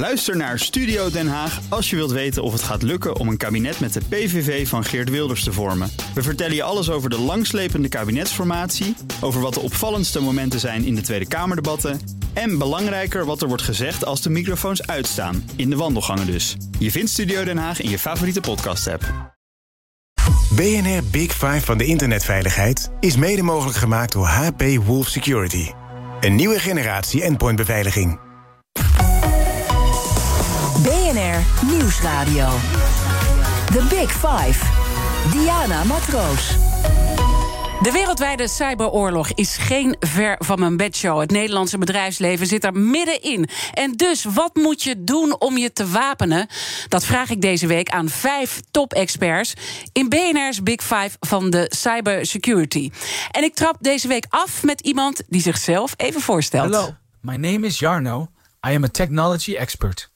[0.00, 3.36] Luister naar Studio Den Haag als je wilt weten of het gaat lukken om een
[3.36, 5.90] kabinet met de PVV van Geert Wilders te vormen.
[6.14, 10.94] We vertellen je alles over de langslepende kabinetsformatie, over wat de opvallendste momenten zijn in
[10.94, 12.00] de Tweede Kamerdebatten
[12.32, 16.56] en belangrijker wat er wordt gezegd als de microfoons uitstaan, in de wandelgangen dus.
[16.78, 19.34] Je vindt Studio Den Haag in je favoriete podcast-app.
[20.56, 25.70] BNR Big Five van de internetveiligheid is mede mogelijk gemaakt door HP Wolf Security.
[26.20, 28.28] Een nieuwe generatie endpointbeveiliging.
[30.82, 32.48] BNR Nieuwsradio.
[33.66, 34.64] The Big Five.
[35.32, 36.48] Diana Matroos.
[37.82, 41.20] De wereldwijde cyberoorlog is geen ver van mijn bedshow.
[41.20, 43.48] Het Nederlandse bedrijfsleven zit er middenin.
[43.72, 46.46] En dus, wat moet je doen om je te wapenen?
[46.88, 49.54] Dat vraag ik deze week aan vijf top-experts
[49.92, 52.90] in BNR's Big Five van de cybersecurity.
[53.30, 56.74] En ik trap deze week af met iemand die zichzelf even voorstelt.
[56.74, 58.28] Hello, my name is Jarno.
[58.66, 60.09] I am a technology expert.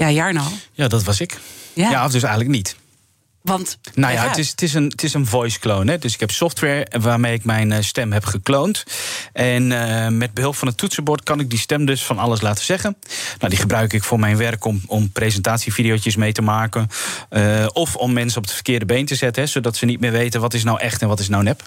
[0.00, 0.42] Ja, Jarno.
[0.72, 1.38] Ja, dat was ik.
[1.72, 1.90] Ja.
[1.90, 2.76] Ja, of dus eigenlijk niet.
[3.40, 3.78] Want.
[3.94, 4.28] Nou ja, ja.
[4.28, 5.90] het is, het is een, het is een voice clone.
[5.90, 5.98] Hè?
[5.98, 8.84] Dus ik heb software waarmee ik mijn eh, stem heb gekloond.
[9.32, 12.64] En eh, met behulp van het toetsenbord kan ik die stem dus van alles laten
[12.64, 12.96] zeggen.
[13.38, 16.88] Nou, die gebruik ik voor mijn werk om, om presentatievideootjes mee te maken.
[17.28, 19.42] Eh, of om mensen op het verkeerde been te zetten.
[19.42, 21.62] Hè, zodat ze niet meer weten wat is nou echt en wat is nou nep.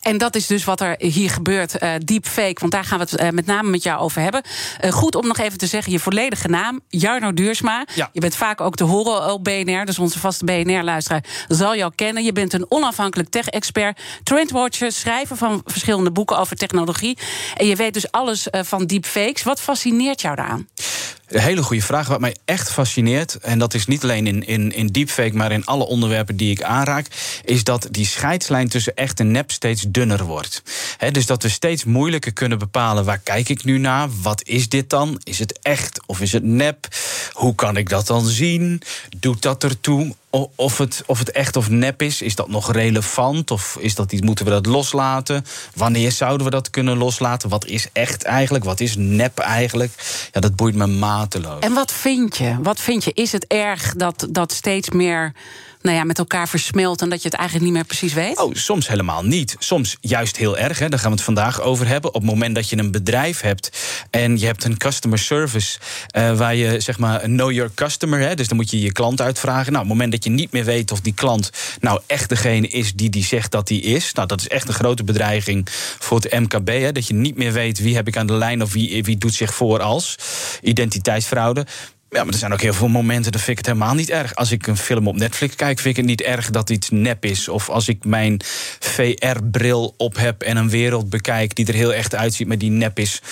[0.00, 2.60] En dat is dus wat er hier gebeurt, uh, deepfake.
[2.60, 4.42] Want daar gaan we het uh, met name met jou over hebben.
[4.84, 7.86] Uh, goed om nog even te zeggen, je volledige naam, Jarno Duursma.
[7.94, 8.10] Ja.
[8.12, 12.24] Je bent vaak ook te horen op BNR, dus onze vaste BNR-luisteraar zal jou kennen.
[12.24, 17.18] Je bent een onafhankelijk tech-expert, trendwatcher, schrijver van verschillende boeken over technologie.
[17.56, 19.42] En je weet dus alles van deepfakes.
[19.42, 20.66] Wat fascineert jou daaraan?
[21.28, 22.08] Een hele goede vraag.
[22.08, 25.64] Wat mij echt fascineert, en dat is niet alleen in, in, in deepfake, maar in
[25.64, 27.06] alle onderwerpen die ik aanraak,
[27.44, 30.62] is dat die scheidslijn tussen echt en nep steeds dunner wordt.
[31.12, 34.08] Dus dat we steeds moeilijker kunnen bepalen waar kijk ik nu naar?
[34.22, 35.20] Wat is dit dan?
[35.24, 36.88] Is het echt of is het nep?
[37.32, 38.82] Hoe kan ik dat dan zien?
[39.18, 40.14] Doet dat ertoe?
[40.30, 43.50] Of het, of het echt of nep is, is dat nog relevant?
[43.50, 45.44] Of is dat iets, moeten we dat loslaten?
[45.74, 47.48] Wanneer zouden we dat kunnen loslaten?
[47.48, 48.64] Wat is echt eigenlijk?
[48.64, 49.92] Wat is nep eigenlijk?
[50.32, 51.60] Ja, dat boeit me mateloos.
[51.60, 52.56] En wat vind je?
[52.62, 53.12] Wat vind je?
[53.14, 55.32] Is het erg dat, dat steeds meer
[55.82, 58.38] nou ja, met elkaar versmelt en dat je het eigenlijk niet meer precies weet?
[58.38, 59.56] Oh, soms helemaal niet.
[59.58, 60.78] Soms juist heel erg.
[60.78, 60.88] Hè.
[60.88, 62.14] Daar gaan we het vandaag over hebben.
[62.14, 63.70] Op het moment dat je een bedrijf hebt
[64.10, 65.78] en je hebt een customer service
[66.16, 69.20] uh, waar je zeg maar know your customer, hè, dus dan moet je je klant
[69.20, 69.72] uitvragen.
[69.72, 71.50] Nou, op het moment dat je niet meer weet of die klant
[71.80, 74.74] nou echt degene is die die zegt dat die is, nou dat is echt een
[74.74, 75.66] grote bedreiging
[75.98, 76.68] voor het MKB.
[76.68, 79.16] Hè, dat je niet meer weet wie heb ik aan de lijn of wie, wie
[79.16, 80.16] doet zich voor als
[80.62, 81.66] identiteitsfraude.
[82.10, 84.34] Ja, maar er zijn ook heel veel momenten, dat vind ik het helemaal niet erg.
[84.34, 87.24] Als ik een film op Netflix kijk, vind ik het niet erg dat iets nep
[87.24, 87.48] is.
[87.48, 88.40] Of als ik mijn
[88.78, 92.98] VR-bril op heb en een wereld bekijk die er heel echt uitziet, maar die nep
[92.98, 93.22] is.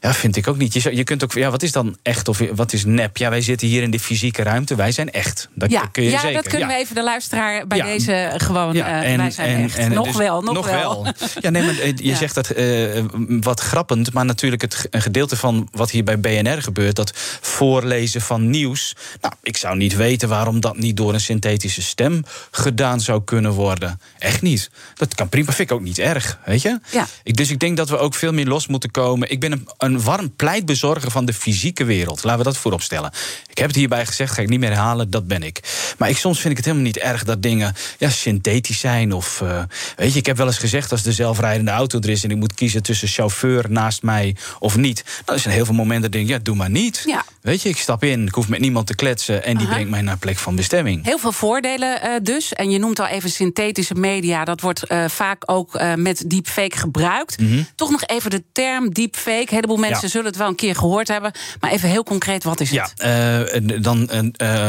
[0.00, 0.72] Ja, vind ik ook niet.
[0.72, 3.16] Je, je kunt ook, ja, wat is dan echt of wat is nep?
[3.16, 5.48] Ja, wij zitten hier in de fysieke ruimte, wij zijn echt.
[5.54, 6.34] Dat ja, kun je ja zeker.
[6.34, 6.74] dat kunnen ja.
[6.74, 7.84] we even de luisteraar bij Ja.
[7.84, 8.74] deze gewoon.
[8.74, 9.88] Ja, eh, wij zijn echt.
[9.88, 11.02] nog dus- wel, nog, nog wel.
[11.04, 11.12] wel.
[11.40, 13.04] Ja, nee, maar eh, je zegt dat eh,
[13.40, 18.13] wat grappend, maar natuurlijk het een gedeelte van wat hier bij BNR gebeurt, dat voorlezen
[18.20, 18.96] van nieuws.
[19.20, 23.52] Nou, ik zou niet weten waarom dat niet door een synthetische stem gedaan zou kunnen
[23.52, 24.00] worden.
[24.18, 24.70] Echt niet.
[24.94, 26.78] Dat kan prima, vind ik ook niet erg, weet je?
[26.90, 27.06] Ja.
[27.22, 29.30] Ik, dus ik denk dat we ook veel meer los moeten komen.
[29.30, 32.24] Ik ben een, een warm pleitbezorger van de fysieke wereld.
[32.24, 33.12] Laten we dat voorop stellen.
[33.50, 35.60] Ik heb het hierbij gezegd, ga ik niet meer herhalen, dat ben ik.
[35.98, 39.12] Maar ik, soms vind ik het helemaal niet erg dat dingen ja, synthetisch zijn.
[39.12, 39.62] Of, eh,
[39.96, 42.24] weet je, ik heb wel eens gezegd, als de zelfrijdende auto er is...
[42.24, 45.04] en ik moet kiezen tussen chauffeur naast mij of niet...
[45.24, 47.02] dan zijn heel veel momenten dat ik denk, ja, doe maar niet.
[47.06, 47.24] Ja.
[47.40, 49.44] Weet je, ik stap in, ik hoef met niemand te kletsen...
[49.44, 49.74] en die Aha.
[49.74, 51.04] brengt mij naar plek van bestemming.
[51.04, 52.52] Heel veel voordelen eh, dus.
[52.52, 54.44] En je noemt al even synthetische media.
[54.44, 57.36] Dat wordt eh, vaak ook eh, met deepfake gebruikt.
[57.74, 59.40] Toch nog even de term deepfake.
[59.40, 60.04] Een heleboel mensen Mhm.
[60.04, 60.10] Ja.
[60.12, 61.32] zullen het wel een keer gehoord hebben.
[61.60, 63.82] Maar even heel concreet, wat is Ja, het?
[63.84, 64.08] dan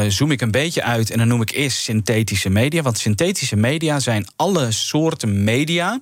[0.08, 2.82] zoom ik een beetje uit en dan noem ik eerst synthetische media.
[2.82, 6.00] Want synthetische media zijn alle soorten media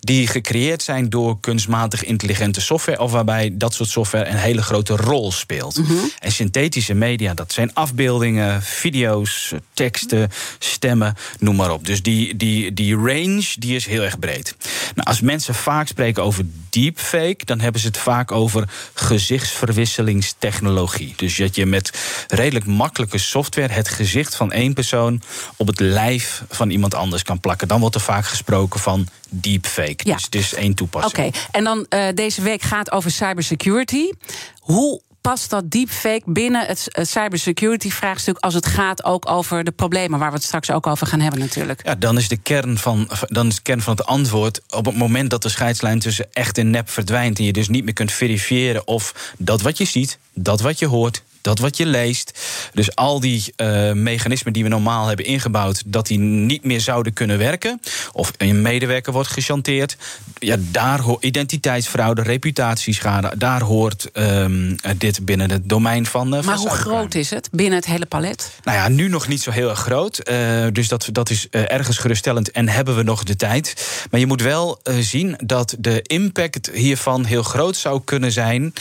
[0.00, 3.00] die gecreëerd zijn door kunstmatig intelligente software.
[3.00, 5.80] Of waarbij dat soort software een hele grote rol speelt.
[6.18, 11.86] En synthetische media, dat zijn afbeeldingen, video's, teksten, stemmen, noem maar op.
[11.86, 14.56] Dus die, die, die range die is heel erg breed.
[14.94, 21.12] Nou, als mensen vaak spreken over deepfake, dan hebben ze het vaak over gezichtsverwisselingstechnologie.
[21.16, 21.98] Dus dat je met
[22.28, 25.22] redelijk makkelijke software het gezicht van één persoon
[25.56, 27.68] op het lijf van iemand anders kan plakken.
[27.68, 29.96] Dan wordt er vaak gesproken van deepfake.
[29.96, 30.18] Ja.
[30.28, 31.26] Dus is één toepassing.
[31.26, 34.10] Oké, en dan eh, deze week gaat over cybersecurity.
[34.58, 38.38] Hoe past dat deepfake binnen het eh, cybersecurity-vraagstuk...
[38.38, 41.40] als het gaat ook over de problemen waar we het straks ook over gaan hebben
[41.40, 41.80] natuurlijk?
[41.84, 44.60] Ja, dan is de kern van, dan is de kern van het antwoord.
[44.68, 47.38] op het moment dat de scheidslijn tussen echt en nep verdwijnt.
[47.38, 50.86] en je dus niet meer kunt verifiëren of dat wat je ziet, dat wat je
[50.86, 52.38] hoort, dat wat je leest.
[52.72, 57.12] Dus al die uh, mechanismen die we normaal hebben ingebouwd, dat die niet meer zouden
[57.12, 57.80] kunnen werken.
[58.12, 59.96] Of een medewerker wordt gechanteerd.
[60.38, 63.32] Ja, daar hoort identiteitsfraude, reputatieschade.
[63.36, 66.34] Daar hoort um, dit binnen het domein van.
[66.34, 68.50] Uh, maar hoe groot is het binnen het hele palet?
[68.64, 70.30] Nou ja, nu nog niet zo heel erg groot.
[70.30, 73.74] Uh, dus dat, dat is ergens geruststellend en hebben we nog de tijd.
[74.10, 78.72] Maar je moet wel zien dat de impact hiervan heel groot zou kunnen zijn.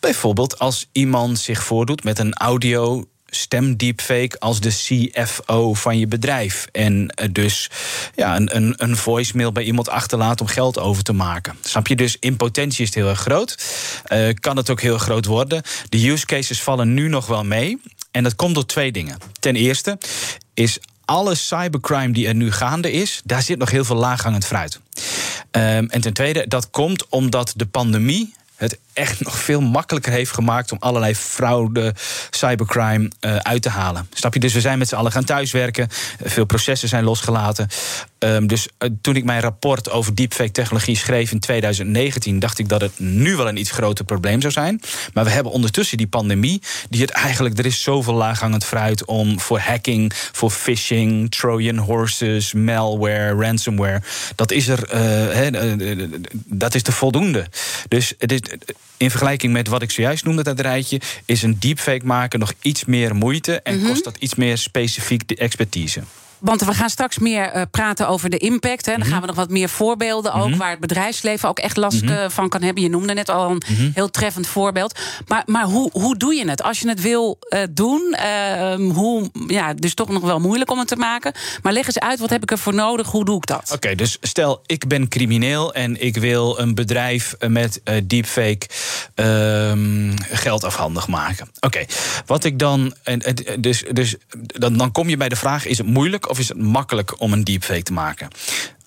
[0.00, 6.66] Bijvoorbeeld als iemand zich voordoet met een audio stemdeepfake als de CFO van je bedrijf.
[6.72, 7.70] En eh, dus
[8.14, 11.56] ja, een, een, een voicemail bij iemand achterlaat om geld over te maken.
[11.60, 11.96] Snap je?
[11.96, 13.64] Dus in potentie is het heel erg groot.
[14.12, 15.62] Uh, kan het ook heel groot worden.
[15.88, 17.80] De use cases vallen nu nog wel mee.
[18.10, 19.18] En dat komt door twee dingen.
[19.40, 19.98] Ten eerste
[20.54, 24.80] is alle cybercrime die er nu gaande is, daar zit nog heel veel laaghangend fruit.
[25.50, 30.32] Um, en ten tweede, dat komt omdat de pandemie het echt nog veel makkelijker heeft
[30.32, 31.94] gemaakt om allerlei fraude,
[32.30, 34.08] cybercrime uh, uit te halen.
[34.12, 34.40] Snap je?
[34.40, 35.88] Dus we zijn met z'n allen gaan thuiswerken.
[36.24, 37.68] Veel processen zijn losgelaten.
[38.18, 42.68] Um, dus uh, toen ik mijn rapport over deepfake technologie schreef in 2019, dacht ik
[42.68, 44.80] dat het nu wel een iets groter probleem zou zijn.
[45.14, 49.40] Maar we hebben ondertussen die pandemie, die het eigenlijk, er is zoveel laaghangend fruit om
[49.40, 54.02] voor hacking, voor phishing, Trojan horses, malware, ransomware.
[54.34, 54.96] Dat is er,
[55.36, 55.50] he,
[56.46, 57.46] dat is te voldoende.
[57.88, 58.40] Dus het is
[58.96, 62.84] in vergelijking met wat ik zojuist noemde, dat rijtje, is een deepfake maken nog iets
[62.84, 63.88] meer moeite en mm -hmm.
[63.88, 66.02] kost dat iets meer specifiek de expertise.
[66.42, 68.86] Want we gaan straks meer uh, praten over de impact.
[68.86, 68.96] Hè.
[68.96, 70.44] Dan gaan we nog wat meer voorbeelden ook...
[70.44, 70.58] Mm -hmm.
[70.58, 72.30] waar het bedrijfsleven ook echt last mm -hmm.
[72.30, 72.82] van kan hebben.
[72.82, 73.90] Je noemde net al een mm -hmm.
[73.94, 74.98] heel treffend voorbeeld.
[75.26, 76.62] Maar, maar hoe, hoe doe je het?
[76.62, 80.78] Als je het wil uh, doen, uh, hoe, ja, dus toch nog wel moeilijk om
[80.78, 81.32] het te maken.
[81.62, 83.10] Maar leg eens uit, wat heb ik ervoor nodig?
[83.10, 83.62] Hoe doe ik dat?
[83.62, 85.74] Oké, okay, dus stel, ik ben crimineel...
[85.74, 88.66] en ik wil een bedrijf met deepfake
[89.14, 91.46] ehm, geld afhandig maken.
[91.56, 91.88] Oké, okay.
[92.26, 92.94] wat ik dan...
[93.58, 96.58] Dus, dus dan, dan kom je bij de vraag, is het moeilijk of is het
[96.58, 98.28] makkelijk om een deepfake te maken?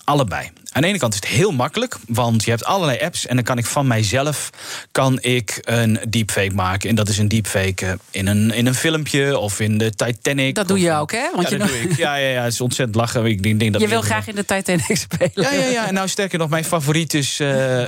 [0.04, 0.50] Allebei.
[0.72, 3.44] Aan de ene kant is het heel makkelijk, want je hebt allerlei apps en dan
[3.44, 4.50] kan ik van mijzelf
[4.92, 6.88] kan ik een deepfake maken.
[6.88, 10.54] En dat is een deepfake in een, in een filmpje of in de Titanic.
[10.54, 11.28] Dat doe je ook, hè?
[11.34, 11.96] Want ja, je dat doe ik.
[11.96, 13.24] Ja, ja, ja, het is ontzettend lachen.
[13.24, 15.30] Ik denk, denk dat je wil graag in de Titanic spelen.
[15.34, 15.86] Ja, ja, ja.
[15.86, 17.86] En nou sterker nog, mijn favoriet is uh, uh,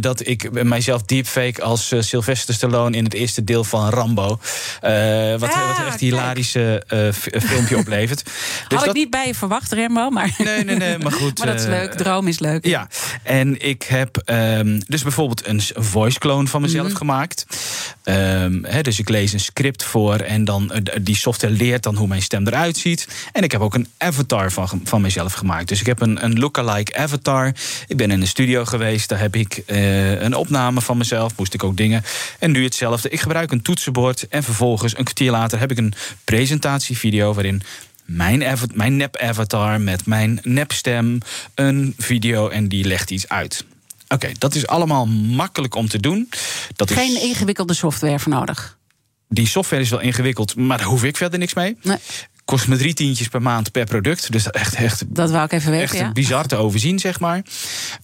[0.00, 4.26] dat ik mijzelf deepfake als uh, Sylvester Stallone in het eerste deel van Rambo.
[4.28, 4.40] wat,
[4.80, 6.82] ah, wat echt een hilarische
[7.40, 8.24] filmpje oplevert.
[8.24, 8.34] Dus
[8.68, 8.86] Had dat...
[8.86, 10.34] ik niet bij je verwacht, Rembo, maar...
[10.38, 11.38] Nee, nee, nee, maar goed.
[11.38, 12.66] maar dat is leuk droom is leuk.
[12.66, 12.88] Ja,
[13.22, 16.98] en ik heb um, dus bijvoorbeeld een voice clone van mezelf mm -hmm.
[16.98, 17.46] gemaakt.
[18.04, 21.96] Um, he, dus ik lees een script voor en dan uh, die software leert dan
[21.96, 23.08] hoe mijn stem eruit ziet.
[23.32, 25.68] En ik heb ook een avatar van, van mezelf gemaakt.
[25.68, 27.52] Dus ik heb een, een lookalike avatar.
[27.86, 31.32] Ik ben in een studio geweest, daar heb ik uh, een opname van mezelf.
[31.36, 32.04] Moest ik ook dingen.
[32.38, 33.08] En nu hetzelfde.
[33.08, 37.62] Ik gebruik een toetsenbord en vervolgens een kwartier later heb ik een presentatievideo waarin
[38.08, 41.18] mijn, mijn nep-avatar met mijn nepstem
[41.54, 43.64] een video en die legt iets uit.
[44.04, 46.28] Oké, okay, dat is allemaal makkelijk om te doen.
[46.76, 47.22] Dat Geen is...
[47.22, 48.78] ingewikkelde software voor nodig.
[49.28, 51.76] Die software is wel ingewikkeld, maar daar hoef ik verder niks mee.
[51.82, 51.98] Nee
[52.48, 54.32] kost me drie tientjes per maand per product.
[54.32, 55.84] Dus echt, echt, dat wou ik even weten.
[55.84, 56.12] Echt ja.
[56.12, 57.42] bizar te overzien, zeg maar.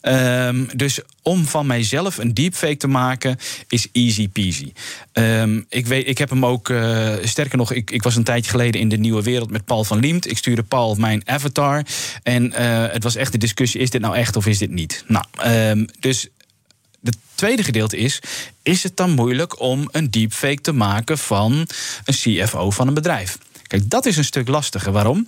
[0.02, 3.36] Um, dus om van mijzelf een deepfake te maken,
[3.68, 4.72] is easy peasy.
[5.12, 8.50] Um, ik, weet, ik heb hem ook, uh, sterker nog, ik, ik was een tijdje
[8.50, 10.30] geleden in de nieuwe wereld met Paul van Liemt.
[10.30, 11.82] Ik stuurde Paul mijn avatar.
[12.22, 15.04] En uh, het was echt de discussie: is dit nou echt of is dit niet?
[15.06, 16.28] Nou, um, dus
[17.02, 18.20] het tweede gedeelte is:
[18.62, 21.66] is het dan moeilijk om een deepfake te maken van
[22.04, 23.38] een CFO van een bedrijf?
[23.74, 24.92] Kijk, dat is een stuk lastiger.
[24.92, 25.26] Waarom?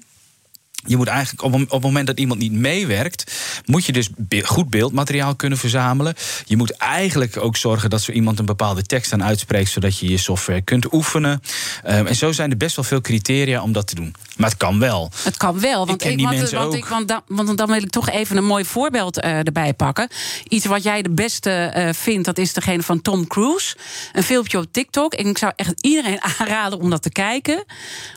[0.87, 3.33] Je moet eigenlijk op, op het moment dat iemand niet meewerkt,
[3.65, 4.11] moet je dus
[4.43, 6.15] goed beeldmateriaal kunnen verzamelen.
[6.45, 10.11] Je moet eigenlijk ook zorgen dat zo iemand een bepaalde tekst aan uitspreekt, zodat je
[10.11, 11.43] je software kunt oefenen.
[11.87, 14.15] Um, en zo zijn er best wel veel criteria om dat te doen.
[14.37, 15.11] Maar het kan wel.
[15.23, 17.91] Het kan wel, want, ik, ik want, want, ik, want, dan, want, dan, wil ik
[17.91, 20.09] toch even een mooi voorbeeld uh, erbij pakken.
[20.49, 23.77] Iets wat jij de beste uh, vindt, dat is degene van Tom Cruise.
[24.13, 25.15] Een filmpje op TikTok.
[25.15, 27.65] En ik zou echt iedereen aanraden om dat te kijken.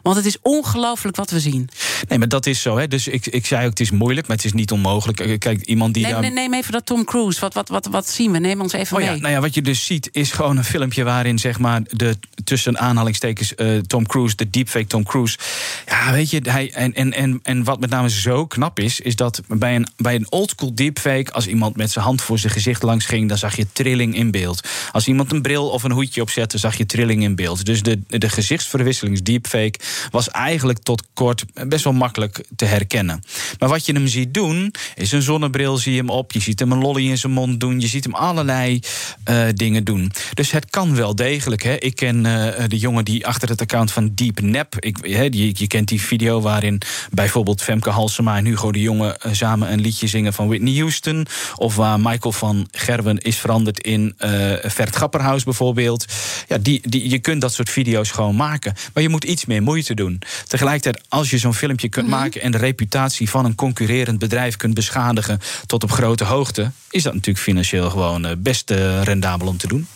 [0.02, 1.70] Want het is ongelooflijk wat we zien.
[2.08, 2.78] Nee, maar dat is zo.
[2.78, 2.88] Hè?
[2.88, 5.40] Dus ik, ik zei ook, het is moeilijk, maar het is niet onmogelijk.
[5.40, 6.04] Kijk, iemand die.
[6.04, 6.22] Nee, daar...
[6.22, 7.40] nee, neem even dat Tom Cruise.
[7.40, 8.40] Wat, wat, wat, wat zien we?
[8.40, 9.16] Neem ons even oh, mee.
[9.16, 12.18] Ja, nou ja, wat je dus ziet, is gewoon een filmpje waarin zeg maar de
[12.44, 15.38] tussen aanhalingstekens uh, Tom Cruise, de deepfake Tom Cruise.
[15.86, 16.72] Ja, weet je, hij.
[16.72, 20.16] En, en, en, en wat met name zo knap is, is dat bij een, bij
[20.16, 23.56] een oldschool deepfake, als iemand met zijn hand voor zijn gezicht langs ging, dan zag
[23.56, 24.68] je trilling in beeld.
[24.92, 27.66] Als iemand een bril of een hoedje opzette, zag je trilling in beeld.
[27.66, 29.80] Dus de, de gezichtsverwisselingsdeepfake
[30.12, 33.24] was eigenlijk tot kort best wel makkelijk te herkennen.
[33.60, 36.32] Maar wat je hem ziet doen, is een zonnebril zie je hem op.
[36.32, 37.80] Je ziet hem een lolly in zijn mond doen.
[37.80, 38.80] Je ziet hem allerlei
[39.30, 40.12] uh, dingen doen.
[40.34, 41.64] Dus het kan wel degelijk.
[41.64, 41.76] Hè.
[41.76, 44.76] Ik ken uh, eh, de jongen die achter het account van Deep Nap.
[44.80, 46.82] Ik, die, je kent die video waarin
[47.12, 51.28] bijvoorbeeld Femke Halsema en Hugo de Jonge eh, samen een liedje zingen van Whitney Houston.
[51.56, 54.30] Of waar Michael van Gerwen is veranderd in uh,
[54.62, 56.06] Vert Grapperhaus bijvoorbeeld.
[56.48, 58.74] Ja, die, die, je kunt dat soort video's gewoon maken.
[58.94, 60.22] Maar je moet iets meer moeite doen.
[60.48, 64.74] Tegelijkertijd, als je zo'n filmpje kunt maken en de reputatie van een concurrerend bedrijf kunt
[64.74, 69.58] beschadigen tot op grote hoogte, is dat natuurlijk financieel gewoon eh, best eh, rendabel om
[69.58, 69.88] te doen.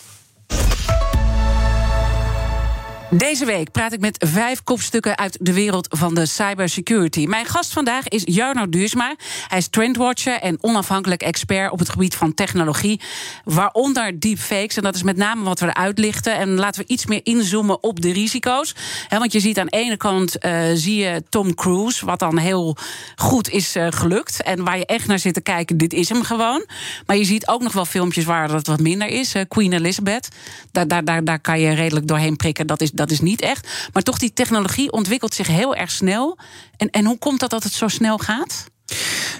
[3.10, 7.26] Deze week praat ik met vijf kopstukken uit de wereld van de cybersecurity.
[7.26, 9.14] Mijn gast vandaag is Jarno Duursma.
[9.48, 13.00] Hij is trendwatcher en onafhankelijk expert op het gebied van technologie,
[13.44, 14.76] waaronder deepfakes.
[14.76, 16.36] En dat is met name wat we eruit lichten.
[16.36, 18.74] En laten we iets meer inzoomen op de risico's.
[19.08, 22.76] want je ziet aan de ene kant uh, zie je Tom Cruise, wat dan heel
[23.16, 24.42] goed is uh, gelukt.
[24.42, 26.66] En waar je echt naar zit te kijken, dit is hem gewoon.
[27.06, 29.34] Maar je ziet ook nog wel filmpjes waar dat wat minder is.
[29.48, 30.28] Queen Elizabeth,
[30.72, 32.66] daar, daar, daar, daar kan je redelijk doorheen prikken.
[32.66, 33.88] Dat is, dat is niet echt.
[33.92, 36.38] Maar toch, die technologie ontwikkelt zich heel erg snel.
[36.76, 38.64] En, en hoe komt dat dat het zo snel gaat?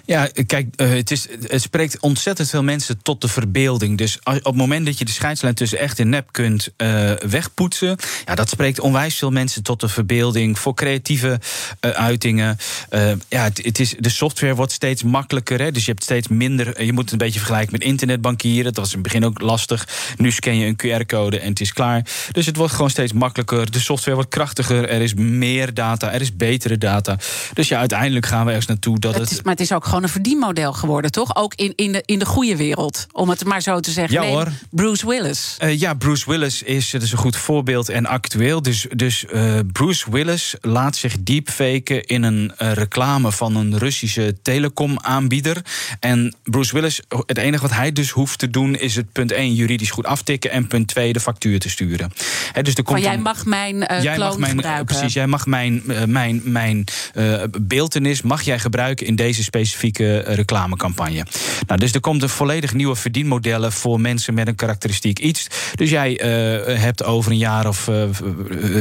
[0.05, 3.99] Ja, kijk, uh, het, is, het spreekt ontzettend veel mensen tot de verbeelding.
[3.99, 7.13] Dus als, op het moment dat je de scheidslijn tussen echt en nep kunt uh,
[7.13, 11.41] wegpoetsen, ja, dat spreekt onwijs veel mensen tot de verbeelding voor creatieve
[11.81, 12.59] uh, uitingen.
[13.29, 15.61] ja, het, het, is, de software wordt steeds makkelijker.
[15.61, 16.83] Hè, dus je hebt steeds minder.
[16.85, 18.65] Je moet het een beetje vergelijken met internetbankieren.
[18.65, 19.89] Dat was in het begin ook lastig.
[20.17, 22.07] Nu scan je een QR-code en het is klaar.
[22.33, 23.71] Dus het wordt gewoon steeds makkelijker.
[23.71, 24.89] De software wordt krachtiger.
[24.89, 26.13] Er is meer data.
[26.13, 27.19] Er is betere data.
[27.53, 29.44] Dus ja, uiteindelijk gaan we ergens naartoe dat het.
[29.45, 31.37] Maar het is ook gewoon een verdienmodel geworden, toch?
[31.37, 34.23] Ook in, in, de, in de goede wereld, om het maar zo te zeggen.
[34.23, 34.49] Ja, hoor.
[34.71, 35.57] Bruce Willis.
[35.63, 38.63] Uh, ja, Bruce Willis is, dat is een goed voorbeeld en actueel.
[38.63, 44.37] Dus, dus uh, Bruce Willis laat zich deepfaken in een uh, reclame van een Russische
[44.43, 45.65] telecomaanbieder.
[46.01, 49.55] En Bruce Willis, het enige wat hij dus hoeft te doen, is het punt 1
[49.55, 52.13] juridisch goed aftikken en punt 2 de factuur te sturen.
[52.53, 54.85] He, dus er komt van, jij mag mijn jij mag mijn.
[54.85, 56.85] Precies, jij mag mijn, mijn, mijn
[57.61, 61.27] beeldenis mag jij gebruiken in deze specifieke reclamecampagne.
[61.67, 65.47] Nou, dus er komt een volledig nieuwe verdienmodellen voor mensen met een karakteristiek iets.
[65.75, 68.05] Dus jij uh, hebt over een jaar of uh,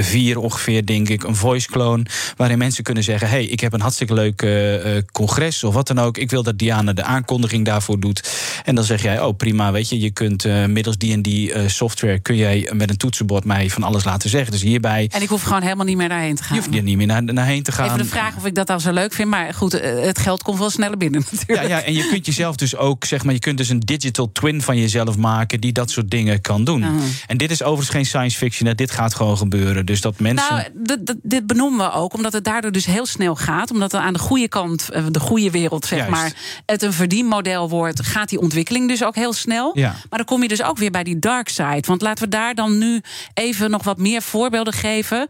[0.01, 2.05] vier ongeveer, denk ik, een voice clone.
[2.37, 5.99] Waarin mensen kunnen zeggen: hey, ik heb een hartstikke leuk uh, congres of wat dan
[5.99, 6.17] ook.
[6.17, 8.29] Ik wil dat Diana de aankondiging daarvoor doet.
[8.63, 12.19] En dan zeg jij: oh prima, weet je, je kunt middels die en die software
[12.19, 14.51] kun jij met een toetsenbord mij van alles laten zeggen.
[14.51, 15.09] Dus hierbij.
[15.11, 16.55] En ik hoef gewoon helemaal niet meer daarheen te gaan.
[16.55, 17.85] Je hoeft niet meer naar, naar heen te gaan.
[17.85, 19.29] Even de vraag of ik dat al zo leuk vind.
[19.29, 21.67] Maar goed, het geld komt wel sneller binnen natuurlijk.
[21.67, 24.31] Ja, ja, en je kunt jezelf dus ook, zeg maar, je kunt dus een digital
[24.31, 26.85] twin van jezelf maken die dat soort dingen kan doen.
[27.27, 28.75] En dit is overigens geen science fiction, hè.
[28.75, 29.85] dit gaat gewoon gebeuren.
[29.85, 30.69] Dus dat mensen.
[30.83, 33.71] Nou, dit benoemen we ook, omdat het daardoor dus heel snel gaat.
[33.71, 36.13] Omdat er aan de goede kant, eh, de goede wereld, zeg Juist.
[36.13, 36.33] maar,
[36.65, 39.71] het een verdienmodel wordt, gaat die ontwikkeling dus ook heel snel.
[39.77, 39.89] Ja.
[40.09, 41.83] Maar dan kom je dus ook weer bij die dark side.
[41.85, 43.01] Want laten we daar dan nu
[43.33, 45.27] even nog wat meer voorbeelden geven.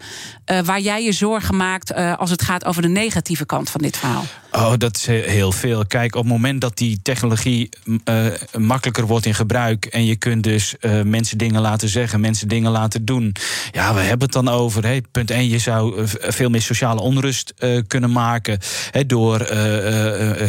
[0.52, 3.82] Uh, waar jij je zorgen maakt uh, als het gaat over de negatieve kant van
[3.82, 4.24] dit verhaal.
[4.52, 5.86] Oh, dat heel veel.
[5.86, 7.70] Kijk, op het moment dat die technologie
[8.06, 8.26] uh,
[8.58, 9.86] makkelijker wordt in gebruik.
[9.86, 13.36] en je kunt dus uh, mensen dingen laten zeggen, mensen dingen laten doen.
[13.72, 15.02] Ja, we hebben het dan over.
[15.12, 17.54] Punt 1, je zou uh, veel meer sociale onrust
[17.88, 18.60] kunnen maken.
[19.08, 19.56] Door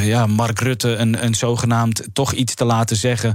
[0.03, 3.35] ja, Mark Rutte een, een zogenaamd toch iets te laten zeggen.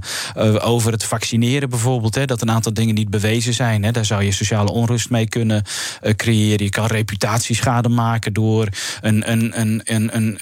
[0.62, 2.28] over het vaccineren bijvoorbeeld.
[2.28, 3.92] Dat een aantal dingen niet bewezen zijn.
[3.92, 5.64] Daar zou je sociale onrust mee kunnen
[6.16, 6.64] creëren.
[6.66, 8.68] Je kan reputatieschade maken door
[9.02, 10.38] een, een, een, een, een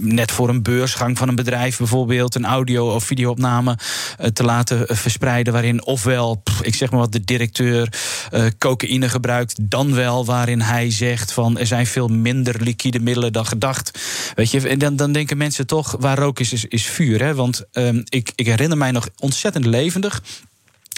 [0.00, 3.78] net voor een beursgang van een bedrijf bijvoorbeeld een audio- of videoopname
[4.20, 5.52] uh, te laten uh, verspreiden.
[5.52, 7.92] waarin ofwel, ik zeg maar wat, de directeur
[8.34, 9.70] uh, cocaïne gebruikt.
[9.70, 13.98] dan wel waarin hij zegt van er zijn veel minder liquide middelen dan gedacht.
[14.34, 17.22] Weet je, en dan, dan denken mensen toch waar rook is, is, is vuur.
[17.22, 17.34] Hè?
[17.34, 20.22] Want um, ik, ik herinner mij nog ontzettend levendig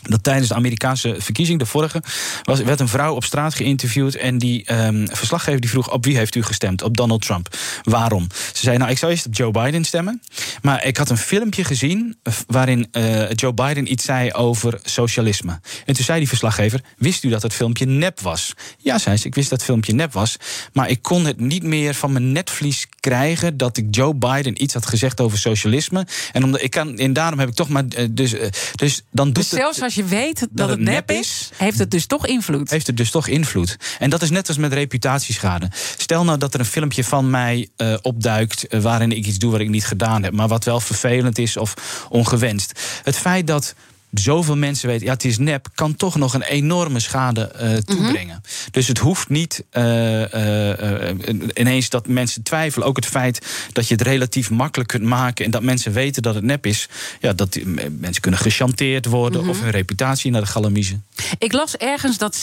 [0.02, 2.02] dat tijdens de Amerikaanse verkiezing, de vorige,
[2.42, 4.14] was, werd een vrouw op straat geïnterviewd.
[4.14, 6.82] En die um, verslaggever die vroeg: op wie heeft u gestemd?
[6.82, 7.56] Op Donald Trump.
[7.82, 8.26] Waarom?
[8.52, 10.22] Ze zei: Nou, ik zou eerst op Joe Biden stemmen.
[10.62, 15.60] Maar ik had een filmpje gezien waarin uh, Joe Biden iets zei over socialisme.
[15.86, 18.54] En toen zei die verslaggever: Wist u dat het filmpje nep was?
[18.78, 20.36] Ja, zei ze, ik wist dat het filmpje nep was.
[20.72, 24.74] Maar ik kon het niet meer van mijn netvlies krijgen dat ik Joe Biden iets
[24.74, 26.06] had gezegd over socialisme.
[26.32, 27.84] En, omdat ik kan, en daarom heb ik toch maar.
[27.98, 28.40] Uh, dus, uh,
[28.74, 29.60] dus dan doet dus het,
[29.96, 32.70] als je weet dat, dat het nep, is, is, heeft het dus toch invloed.
[32.70, 33.76] Heeft het dus toch invloed.
[33.98, 35.68] En dat is net als met reputatieschade.
[35.96, 39.50] Stel nou dat er een filmpje van mij uh, opduikt uh, waarin ik iets doe
[39.50, 42.80] wat ik niet gedaan heb, maar wat wel vervelend is of ongewenst.
[43.02, 43.74] Het feit dat
[44.12, 48.40] zoveel mensen weten, ja, het is nep, kan toch nog een enorme schade uh, toebrengen.
[48.70, 51.10] Dus het hoeft niet uh, uh,
[51.54, 52.86] ineens dat mensen twijfelen.
[52.86, 56.34] Ook het feit dat je het relatief makkelijk kunt maken en dat mensen weten dat
[56.34, 56.88] het nep is.
[57.20, 61.04] Ja, dat die, mensen kunnen gechanteerd worden of hun reputatie naar de galamiezen.
[61.38, 62.40] Ik las ergens dat 96%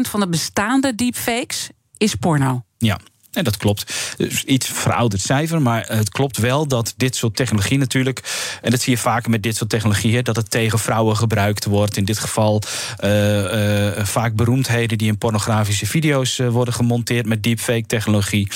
[0.00, 2.64] van de bestaande deepfakes is porno.
[2.78, 3.00] Ja.
[3.32, 4.14] En dat klopt.
[4.16, 8.22] Dus iets verouderd cijfer, maar het klopt wel dat dit soort technologie natuurlijk,
[8.62, 11.96] en dat zie je vaker met dit soort technologieën, dat het tegen vrouwen gebruikt wordt.
[11.96, 12.62] In dit geval
[13.04, 18.48] uh, uh, vaak beroemdheden die in pornografische video's uh, worden gemonteerd met deepfake technologie.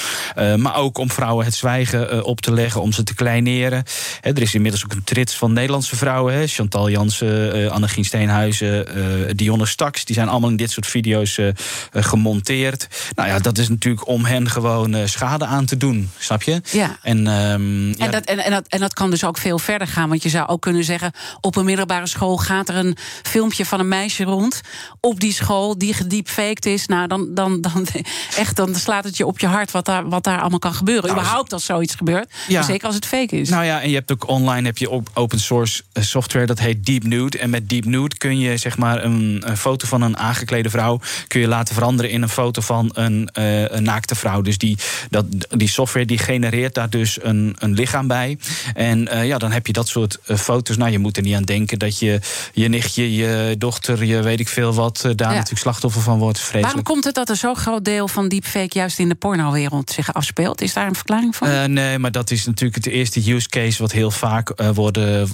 [0.57, 3.85] maar ook om vrouwen het zwijgen op te leggen, om ze te kleineren.
[4.21, 10.05] er is inmiddels ook een trits van Nederlandse vrouwen, Chantal Jansen, Annegien Steenhuizen, Dionne Staks,
[10.05, 11.39] die zijn allemaal in dit soort video's
[11.91, 12.89] gemonteerd.
[13.15, 16.61] Nou ja, dat is natuurlijk om hen gewoon eh, schade aan te doen, snap je?
[16.71, 16.97] Ja.
[17.03, 17.95] En, um, ja.
[17.99, 20.09] en, dat, en, en, dat, en dat kan dus ook veel verder gaan.
[20.09, 23.81] Want je zou ook kunnen zeggen: op een middelbare school gaat er een filmpje van
[23.81, 24.61] een meisje rond.
[25.01, 26.87] Op die school die gediepfaked is.
[26.87, 27.87] Nou, dan, dan, dan,
[28.37, 31.05] echt, dan slaat het je op je hart wat daar, wat daar allemaal kan gebeuren.
[31.05, 32.33] Nou, Überhaupt als zoiets gebeurt.
[32.49, 32.63] Ja.
[32.63, 33.49] Zeker als het fake is.
[33.49, 36.87] Nou ja, en je hebt ook online heb je open source eh, software dat heet
[36.87, 37.39] Deep Nude.
[37.39, 41.01] En met Deep Nude kun je zeg maar een, een foto van een aangeklede vrouw
[41.29, 44.41] kun je laten veranderen in een foto van een, uh, een naakte vrouw.
[44.41, 44.79] Dus die,
[45.11, 48.39] dat, die software die genereert daar dus een, een lichaam bij.
[48.75, 50.77] En uh, ja, dan heb je dat soort uh, foto's.
[50.77, 52.21] Nou, je moet er niet aan denken dat je
[52.53, 55.35] je nichtje, je dochter, je weet ik veel wat, uh, daar ja.
[55.35, 56.39] natuurlijk slachtoffer van wordt.
[56.39, 56.65] Vreselijk.
[56.65, 60.15] Waarom komt het dat er zo'n groot deel van deepfake juist in de pornowereld zich
[60.15, 60.61] afspeelt?
[60.61, 61.51] Is daar een verklaring voor?
[61.69, 65.29] nee, maar dat is natuurlijk het eerste use case wat heel vaak worden,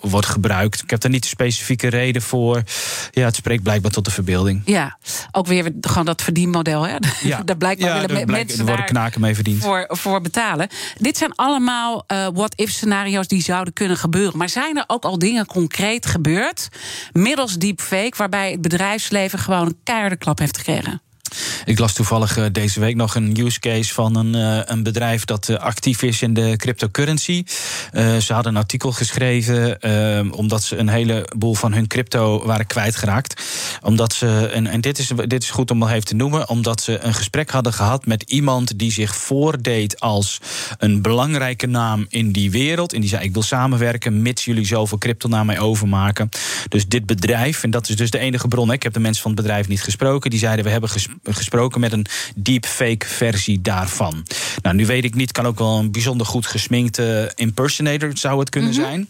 [0.00, 0.82] wordt gebruikt.
[0.82, 2.62] Ik heb daar niet een specifieke reden voor.
[3.10, 4.62] Ja, het spreekt blijkbaar tot de verbeelding.
[4.64, 4.98] Ja,
[5.32, 6.86] ook weer gewoon dat verdienmodel.
[6.86, 6.96] Hè?
[7.22, 7.42] Ja.
[7.44, 9.62] daar blijkbaar ja, willen mensen worden knaken mee verdiend.
[9.62, 10.68] Voor, voor betalen.
[10.96, 14.38] Dit zijn allemaal uh, what-if scenario's die zouden kunnen gebeuren.
[14.38, 16.68] Maar zijn er ook al dingen concreet gebeurd
[17.12, 21.02] middels deepfake, waarbij het bedrijfsleven gewoon een keiharde klap heeft gekregen?
[21.64, 25.24] Ik las toevallig uh, deze week nog een use case van een, uh, een bedrijf
[25.24, 27.44] dat uh, actief is in de cryptocurrency.
[27.92, 29.56] ze hadden een artikel geschreven
[30.32, 33.42] omdat ze een heleboel van hun crypto waren kwijtgeraakt.
[33.82, 36.80] Omdat ze, en, en dit, is, dit is goed om nog even te noemen, omdat
[36.80, 40.38] ze een gesprek hadden gehad met iemand die zich voordeed als
[40.78, 42.92] een belangrijke naam in die wereld.
[42.92, 46.28] En die zei: Ik wil samenwerken, mits jullie zoveel crypto naar mij overmaken.
[46.68, 49.22] Dus dit bedrijf, en dat is dus de enige bron, hè, ik heb de mensen
[49.22, 53.60] van het bedrijf niet gesproken, die zeiden: We hebben gesproken gesproken met een deepfake versie
[53.60, 54.26] daarvan.
[54.62, 58.50] Nou, nu weet ik niet, kan ook wel een bijzonder goed gesminkte impersonator zou het
[58.50, 59.06] kunnen mm -hmm.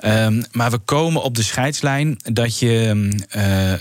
[0.00, 0.24] zijn.
[0.26, 2.92] Um, maar we komen op de scheidslijn dat je
[3.36, 3.78] uh, uh,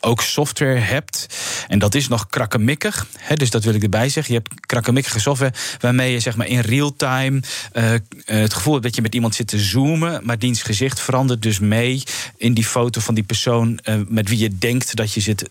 [0.00, 1.26] ook software hebt.
[1.68, 3.06] En dat is nog krakkemikkig.
[3.18, 4.34] Hè, dus dat wil ik erbij zeggen.
[4.34, 7.40] Je hebt krakkemikkige software waarmee je zeg maar in real time
[7.72, 7.90] uh,
[8.24, 10.20] het gevoel hebt dat je met iemand zit te zoomen.
[10.24, 12.02] Maar diens gezicht verandert dus mee
[12.36, 13.78] in die foto van die persoon
[14.08, 15.50] met wie je denkt dat je zit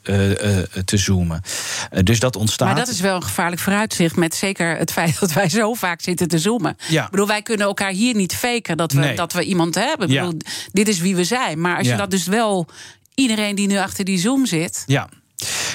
[0.86, 1.42] te zoomen.
[1.94, 2.68] Uh, dus dat ontstaat.
[2.68, 4.16] Maar dat is wel een gevaarlijk vooruitzicht.
[4.16, 6.78] Met zeker het feit dat wij zo vaak zitten te zoomen.
[6.88, 7.04] Ja.
[7.06, 9.16] Ik bedoel, wij kunnen elkaar hier niet faken dat we, Nee.
[9.16, 10.08] dat we iemand hebben.
[10.08, 10.26] Ik Ja.
[10.26, 10.40] bedoel,
[10.72, 11.62] dit is wie we zijn.
[11.62, 12.68] Maar als je dat dus wel.
[13.16, 14.84] Iedereen die nu achter die zoom zit.
[14.88, 15.10] Ja.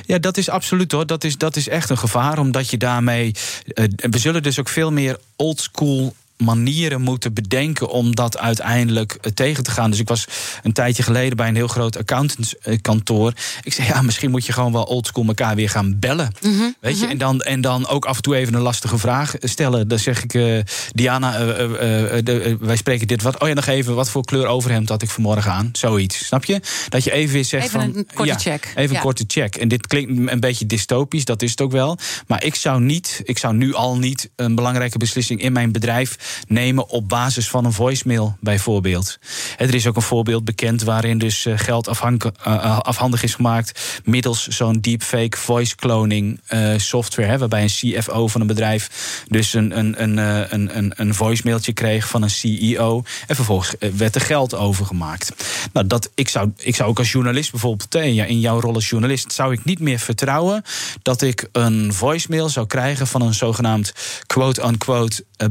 [0.06, 1.06] Ja, dat is absoluut hoor.
[1.06, 3.32] Dat is, dat is echt een gevaar, omdat je daarmee.
[3.66, 6.14] eh, we zullen dus ook veel meer oldschool
[6.44, 9.90] manieren moeten bedenken om dat uiteindelijk eh, tegen te gaan.
[9.90, 10.26] Dus ik was
[10.62, 13.32] een tijdje geleden bij een heel groot accountantskantoor.
[13.62, 16.32] Ik zei, ja, misschien moet je gewoon wel oldschool elkaar weer gaan bellen.
[16.80, 19.88] Weet je, en dan, en dan ook af en toe even een lastige vraag stellen.
[19.88, 20.58] Dan zeg ik, eh,
[20.92, 23.22] Diana, eh, de- wij spreken dit.
[23.22, 25.68] Wat, oh ja, nog even, wat voor kleur overhemd had ik vanmorgen aan?
[25.72, 26.60] Zoiets, snap je?
[26.88, 27.96] Dat je even weer zegt Even van...
[27.96, 28.72] een korte ja, check.
[28.74, 28.96] Even Ja.
[28.96, 29.56] een korte check.
[29.56, 31.98] En dit klinkt een beetje dystopisch, dat is het ook wel.
[32.26, 36.33] Maar ik zou niet, ik zou nu al niet een belangrijke beslissing in mijn bedrijf
[36.48, 39.18] nemen op basis van een voicemail, bijvoorbeeld.
[39.56, 44.00] Er is ook een voorbeeld bekend waarin dus eh, geld afhank- eh, afhandig is gemaakt
[44.04, 47.38] middels zo'n deepfake voice cloning eh, software.
[47.38, 48.90] Waarbij een CFO van een bedrijf
[49.28, 53.02] dus een, een, een, eh, een, een, een voicemailtje kreeg van een CEO.
[53.26, 55.32] En vervolgens eh, werd er geld overgemaakt.
[55.72, 58.88] Nou, dat, ik, zou, ik zou ook als journalist bijvoorbeeld, eh, in jouw rol als
[58.88, 60.62] journalist, zou ik niet meer vertrouwen
[61.02, 63.92] dat ik een voicemail zou krijgen van een zogenaamd
[64.26, 65.48] quote-unquote eh,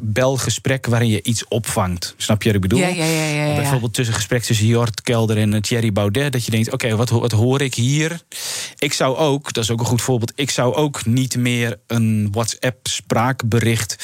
[0.00, 2.14] broekzakbelgesprek waarin je iets opvangt.
[2.16, 2.78] Snap je wat ik bedoel?
[2.78, 3.54] Ja, ja, ja.
[3.54, 6.32] Bijvoorbeeld tussen gesprek tussen Jort Kelder en eh, Thierry Baudet.
[6.32, 8.20] Dat je denkt, oké, wat, wat hoor ik hier?
[8.78, 10.32] Ik zou ook, dat is ook een goed voorbeeld...
[10.34, 13.96] ik zou ook niet meer een WhatsApp spraakbericht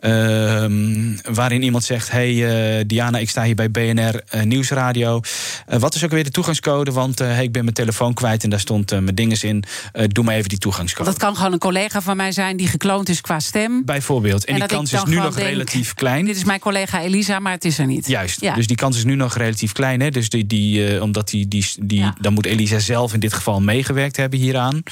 [0.00, 5.20] Ehm, waarin iemand zegt: Hey Diana, ik sta hier bij BNR Nieuwsradio.
[5.66, 6.92] wat is ook weer de toegangscode?
[6.92, 9.64] Want hey, ik ben mijn telefoon kwijt en daar stond mijn dinges in.
[10.08, 11.10] doe maar even die toegangscode.
[11.10, 13.84] Dat kan gewoon een collega van mij zijn die gekloond is qua stem.
[13.84, 14.44] Bijvoorbeeld.
[14.44, 16.24] En, die kans is nu nog relatief klein.
[16.24, 18.06] Dit is mijn collega Elisa, maar het is er niet.
[18.06, 18.40] Juist.
[18.40, 20.00] Dus die kans is nu nog relatief klein.
[20.00, 20.10] Hè?
[20.10, 24.16] Dus die, die, omdat die, die, die, dan moet Elisa zelf in dit geval meegewerkt
[24.16, 24.82] hebben hieraan.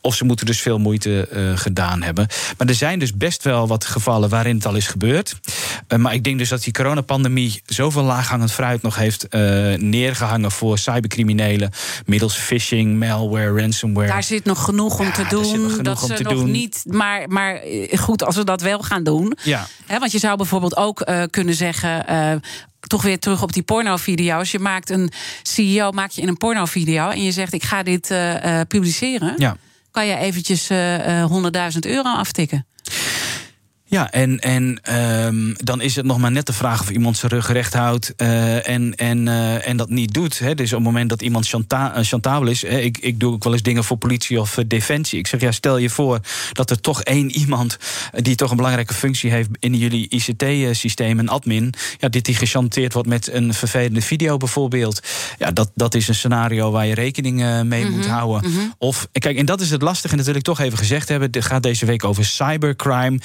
[0.00, 2.26] Of ze moeten dus veel moeite uh, gedaan hebben.
[2.58, 5.40] Maar er zijn dus best wel wat gevallen waarin het al is gebeurd.
[5.88, 9.26] Uh, maar ik denk dus dat die coronapandemie zoveel laaghangend fruit nog heeft
[9.76, 11.70] neergehangen voor cybercriminelen.
[12.06, 14.08] Middels phishing, malware, ransomware.
[14.08, 15.82] Daar zit nog genoeg om te doen.
[15.82, 16.50] dat ze nog doen.
[16.50, 16.82] niet.
[16.86, 17.60] Maar, maar
[17.94, 19.36] goed, als we dat wel gaan doen.
[19.42, 19.66] Ja.
[19.98, 22.04] Want je zou bijvoorbeeld ook kunnen zeggen
[22.80, 24.50] toch weer terug op die pornovideo's.
[24.50, 25.10] Je maakt een
[25.42, 29.34] CEO maak je in een pornovideo en je zegt: ik ga dit uh, publiceren.
[29.36, 29.56] Ja.
[29.90, 31.30] Kan je eventjes uh,
[31.72, 32.66] 100.000 euro aftikken?
[33.90, 34.80] Ja, en, en
[35.26, 38.12] um, dan is het nog maar net de vraag of iemand zijn rug recht houdt
[38.16, 40.38] uh, en, en, uh, en dat niet doet.
[40.38, 40.54] Hè.
[40.54, 43.44] Dus op het moment dat iemand chanta eh, chantabel is, hè, ik, ik doe ook
[43.44, 45.18] wel eens dingen voor politie of defensie.
[45.18, 46.20] Ik zeg ja, stel je voor
[46.52, 47.76] dat er toch één iemand
[48.12, 52.92] die toch een belangrijke functie heeft in jullie ICT-systeem, een admin, ja, dit die gechanteerd
[52.92, 55.00] wordt met een vervelende video bijvoorbeeld.
[55.38, 58.50] Ja, dat, dat is een scenario waar je rekening mee moet mhm, houden.
[58.50, 58.60] Mhm.
[58.78, 61.28] Of kijk, en dat is het lastige, en dat wil ik toch even gezegd hebben.
[61.32, 63.18] Het gaat deze week over cybercrime.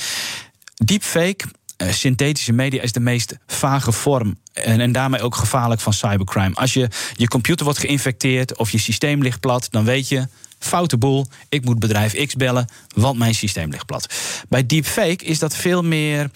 [0.75, 1.45] Deepfake,
[1.77, 4.37] uh, synthetische media, is de meest vage vorm.
[4.53, 6.55] En, en daarmee ook gevaarlijk van cybercrime.
[6.55, 10.27] Als je je computer wordt geïnfecteerd of je systeem ligt plat, dan weet je.
[10.59, 14.13] Foute boel, ik moet bedrijf X bellen, want mijn systeem ligt plat.
[14.49, 16.29] Bij deepfake is dat veel meer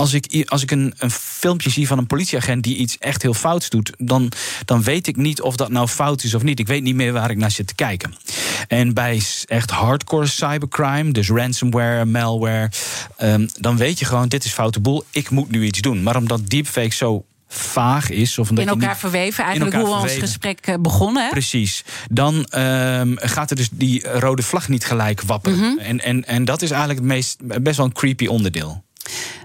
[0.00, 3.34] als ik, als ik een, een filmpje zie van een politieagent die iets echt heel
[3.34, 4.32] fouts doet, dan,
[4.64, 6.58] dan weet ik niet of dat nou fout is of niet.
[6.58, 8.14] Ik weet niet meer waar ik naar zit te kijken.
[8.68, 12.70] En bij echt hardcore cybercrime, dus ransomware, malware,
[13.22, 16.02] um, dan weet je gewoon: dit is foute boel, ik moet nu iets doen.
[16.02, 18.38] Maar omdat deepfake zo vaag is.
[18.38, 21.24] Of in elkaar verweven, eigenlijk hoe we ons gesprek eh, begonnen.
[21.24, 21.30] Hè?
[21.30, 21.84] Precies.
[22.10, 25.58] Dan um, gaat er dus die rode vlag niet gelijk wapperen.
[25.58, 25.78] Mm -hmm.
[25.78, 28.84] en, en, en dat is eigenlijk het meest, best wel een creepy onderdeel.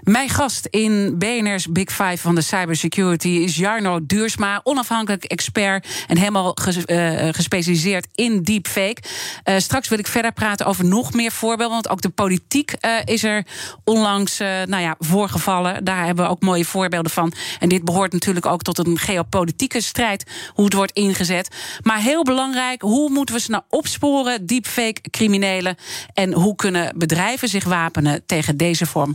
[0.02, 6.16] Mijn gast in BNR's Big Five van de cybersecurity is Jarno Duursma, onafhankelijk expert en
[6.18, 9.02] helemaal eh, gespecialiseerd in deepfake.
[9.44, 13.24] Uh, straks wil ik verder praten over nog meer voorbeelden, want ook de politiek is
[13.24, 13.46] er
[13.84, 15.84] onlangs nou ja, voorgevallen.
[15.84, 17.32] Daar hebben we ook mooie voorbeelden van.
[17.60, 21.48] En dit behoort natuurlijk ook tot een geopolitieke strijd, hoe het wordt ingezet.
[21.82, 25.76] Maar heel belangrijk, hoe moeten we ze nou opsporen, deepfake criminelen?
[26.14, 29.14] En hoe kunnen bedrijven zich wapenen tegen deze vorm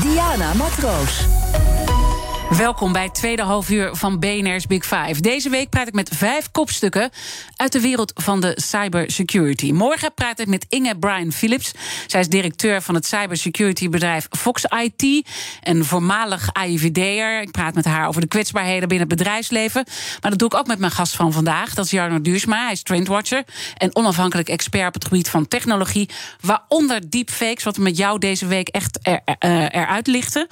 [0.00, 1.81] Diana Matroos.
[2.50, 5.20] Welkom bij het tweede halfuur van BNR's Big Five.
[5.20, 7.10] Deze week praat ik met vijf kopstukken
[7.56, 9.72] uit de wereld van de cybersecurity.
[9.72, 11.72] Morgen praat ik met Inge Brian Phillips.
[12.06, 15.28] Zij is directeur van het cybersecurity bedrijf Fox IT.
[15.62, 17.40] Een voormalig AIVD'er.
[17.40, 19.84] Ik praat met haar over de kwetsbaarheden binnen het bedrijfsleven.
[20.20, 21.74] Maar dat doe ik ook met mijn gast van vandaag.
[21.74, 22.62] Dat is Jarno Duursma.
[22.62, 23.44] Hij is trendwatcher
[23.76, 26.08] en onafhankelijk expert op het gebied van technologie.
[26.40, 30.46] Waaronder deepfakes, wat we met jou deze week echt er, er, eruit lichten.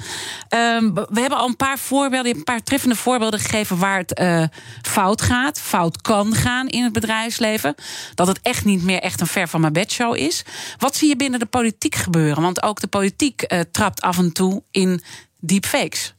[0.49, 4.45] Um, we hebben al een paar voorbeelden, een paar treffende voorbeelden gegeven waar het uh,
[4.83, 7.75] fout gaat, fout kan gaan in het bedrijfsleven.
[8.15, 10.45] Dat het echt niet meer echt een ver van mijn bedshow is.
[10.79, 12.43] Wat zie je binnen de politiek gebeuren?
[12.43, 15.03] Want ook de politiek uh, trapt af en toe in
[15.41, 16.15] deepfakes.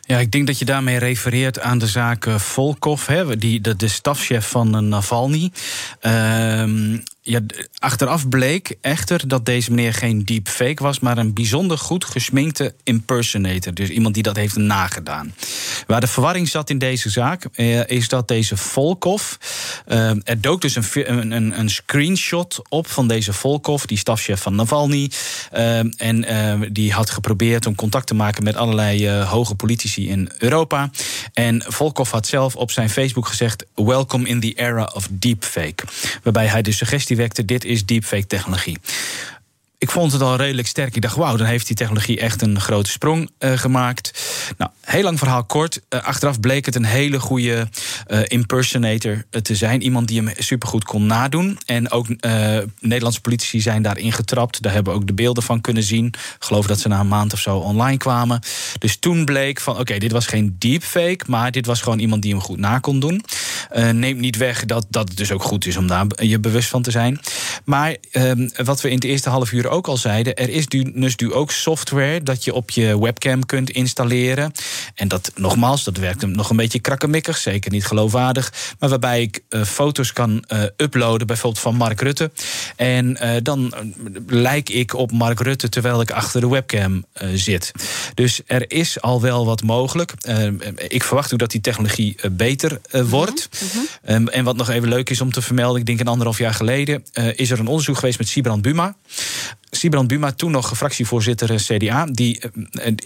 [0.00, 4.48] Ja, ik denk dat je daarmee refereert aan de zaak Volkov, hè, die, de, stafchef
[4.48, 5.52] van Navalny.
[6.02, 7.40] Uh, ja,
[7.78, 13.74] achteraf bleek echter dat deze meneer geen deepfake was, maar een bijzonder goed gesminkte impersonator.
[13.74, 15.34] Dus iemand die dat heeft nagedaan.
[15.86, 19.34] Waar de verwarring zat in deze zaak, eh, is dat deze Volkov.
[19.86, 24.54] Eh, er dook dus een, een, een, screenshot op van deze Volkov, die stafchef van
[24.54, 25.10] Navalny.
[25.50, 30.30] Eh, en eh, die had geprobeerd om contact te maken met allerlei hoge politici in
[30.38, 30.90] Europa.
[31.32, 35.84] En Volkov had zelf op zijn Facebook gezegd: Welcome in the era of deepfake.
[36.22, 38.78] Waarbij hij de suggestie dit is deepfake technologie.
[39.78, 40.96] Ik vond het al redelijk sterk.
[40.96, 44.22] Ik dacht, wauw, dan heeft die technologie echt een grote sprong uh, gemaakt.
[44.58, 45.80] Nou, heel lang verhaal kort.
[45.90, 47.68] Uh, achteraf bleek het een hele goede
[48.08, 49.82] uh, impersonator te zijn.
[49.82, 51.58] Iemand die hem supergoed kon nadoen.
[51.66, 52.06] En ook
[52.80, 54.62] Nederlandse politici zijn daarin getrapt.
[54.62, 56.14] Daar hebben we ook de beelden van kunnen zien.
[56.38, 58.40] Geloof dat ze na een maand of zo online kwamen.
[58.78, 61.24] Dus toen bleek van, oké, dit was geen deepfake...
[61.26, 63.24] maar dit was gewoon iemand die hem goed na kon doen.
[63.92, 66.82] neemt niet weg dat, dat het dus ook goed is om daar je bewust van
[66.82, 67.20] te zijn.
[67.64, 70.36] Maar ehm, wat we in het eerste half uur ook al zeiden...
[70.36, 74.52] er is dus nu ook software dat je op je webcam kunt installeren.
[74.94, 78.52] En dat, nogmaals, dat werkt nog een beetje krakkemikkig, zeker niet geloofwaardig.
[78.78, 82.30] Maar waarbij ik uh, foto's kan uh, uploaden, bijvoorbeeld van Mark Rutte.
[82.76, 83.74] En uh, dan
[84.26, 87.72] lijk ik op Mark Rutte terwijl ik achter de webcam zit.
[88.14, 90.12] Dus er is al wel wat mogelijk.
[90.88, 93.48] ik verwacht ook dat die technologie beter wordt.
[93.60, 94.28] Mm -hmm.
[94.28, 97.04] en wat nog even leuk is om te vermelden, ik denk een anderhalf jaar geleden
[97.34, 98.96] is er een onderzoek geweest met Sibrand Buma.
[99.76, 102.40] Sibrand Buma, toen nog fractievoorzitter eh, CDA, die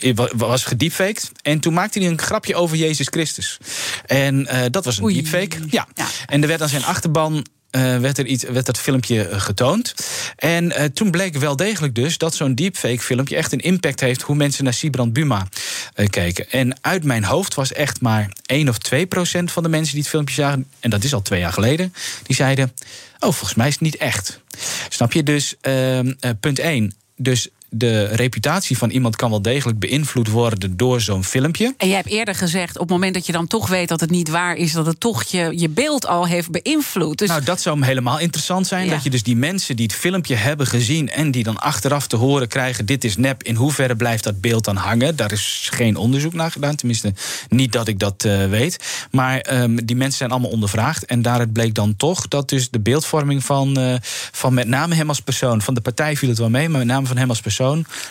[0.00, 1.32] uh, was gediepfaked.
[1.42, 3.58] En toen maakte hij een grapje over Jezus Christus.
[4.06, 5.14] En dat was een Oei.
[5.14, 5.56] deepfake.
[5.70, 5.88] Ja.
[5.94, 6.06] ja.
[6.26, 9.94] En er werd aan zijn achterban uh, werd, er iets, werd dat filmpje getoond.
[10.36, 14.22] En uh, toen bleek wel degelijk dus dat zo'n deepfake filmpje echt een impact heeft
[14.22, 15.48] hoe mensen naar Sibrand Buma
[15.96, 16.50] uh, keken.
[16.50, 20.02] En uit mijn hoofd was echt maar 1 of 2 procent van de mensen die
[20.02, 22.72] het filmpje zagen, en dat is al twee jaar geleden, die zeiden:
[23.18, 24.40] Oh, volgens mij is het niet echt.
[24.88, 25.22] Snap je?
[25.22, 26.94] Dus ehm, punt 1.
[27.16, 31.74] Dus de reputatie van iemand kan wel degelijk beïnvloed worden door zo'n filmpje.
[31.76, 34.10] En jij hebt eerder gezegd, op het moment dat je dan toch weet dat het
[34.10, 37.18] niet waar is, dat het toch je, je beeld al heeft beïnvloed.
[37.18, 37.28] Dus...
[37.28, 38.88] Nou, dat zou helemaal interessant zijn.
[38.88, 42.16] Dat je dus die mensen die het filmpje hebben gezien en die dan achteraf te
[42.16, 45.16] horen krijgen: dit is nep, in hoeverre blijft dat beeld dan hangen?
[45.16, 46.74] Daar is geen onderzoek naar gedaan.
[46.74, 47.12] Tenminste,
[47.48, 49.06] niet dat ik dat uh, weet.
[49.10, 51.04] Maar um, die mensen zijn allemaal ondervraagd.
[51.04, 53.94] En daaruit bleek dan toch dat dus de beeldvorming van, uh,
[54.32, 56.88] van met name hem als persoon, van de partij viel het wel mee, maar met
[56.88, 57.58] name van hem als persoon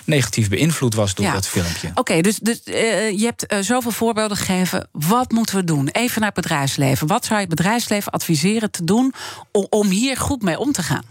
[0.06, 1.88] negatief beïnvloed was door dat filmpje.
[1.88, 2.76] Oké, okay, dus, dus uh,
[3.20, 4.88] je hebt uh, zoveel voorbeelden gegeven.
[4.92, 5.90] Wat moeten we doen?
[5.92, 7.08] Even naar het bedrijfsleven.
[7.08, 9.14] Wat zou je het bedrijfsleven adviseren te doen
[9.52, 11.04] om, om hier goed mee om te gaan?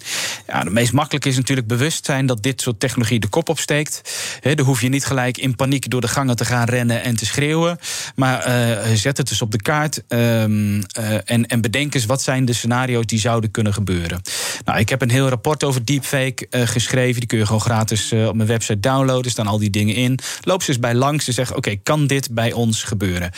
[0.46, 4.00] Ja, het meest makkelijk is natuurlijk bewust zijn dat dit soort technologie de kop opsteekt.
[4.40, 7.16] He, dan hoef je niet gelijk in paniek door de gangen te gaan rennen en
[7.16, 7.78] te schreeuwen.
[8.14, 10.82] Maar uh, zet het dus op de kaart um,
[11.24, 14.20] en, en bedenk eens wat zijn de scenario's die zouden kunnen gebeuren.
[14.64, 17.20] Nou, ik heb een heel rapport over deepfake geschreven.
[17.20, 19.30] Die kun je gewoon gratis op mijn website downloaden.
[19.30, 20.18] Staan al die dingen in.
[20.42, 23.30] Loop ze eens bij langs en zeg: Oké, kan dit bij ons gebeuren?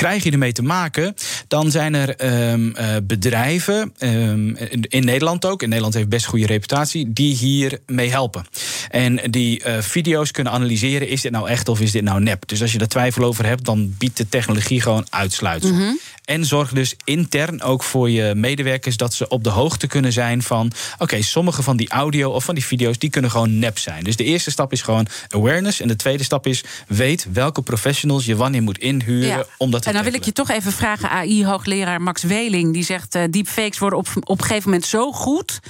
[0.00, 1.14] krijg je ermee te maken,
[1.48, 2.14] dan zijn er
[2.52, 7.78] um, uh, bedrijven, um, in Nederland ook, in Nederland heeft best goede reputatie, die hier
[7.86, 8.44] mee helpen.
[8.88, 12.48] En die uh, video's kunnen analyseren, is dit nou echt of is dit nou nep?
[12.48, 15.70] Dus als je daar twijfel over hebt, dan biedt de technologie gewoon uitsluitsel.
[15.70, 15.98] -hmm.
[16.30, 20.42] En zorg dus intern ook voor je medewerkers dat ze op de hoogte kunnen zijn
[20.42, 24.04] van: oké, sommige van die audio of van die video's die kunnen gewoon nep zijn.
[24.04, 25.80] Dus de eerste stap is gewoon awareness.
[25.80, 29.44] En de tweede stap is: weet welke professionals je wanneer moet inhuren ja.
[29.56, 32.84] om dat te En dan wil ik je toch even vragen, AI-hoogleraar Max Weling, die
[32.84, 35.60] zegt: uh, deepfakes worden op, op een gegeven moment zo goed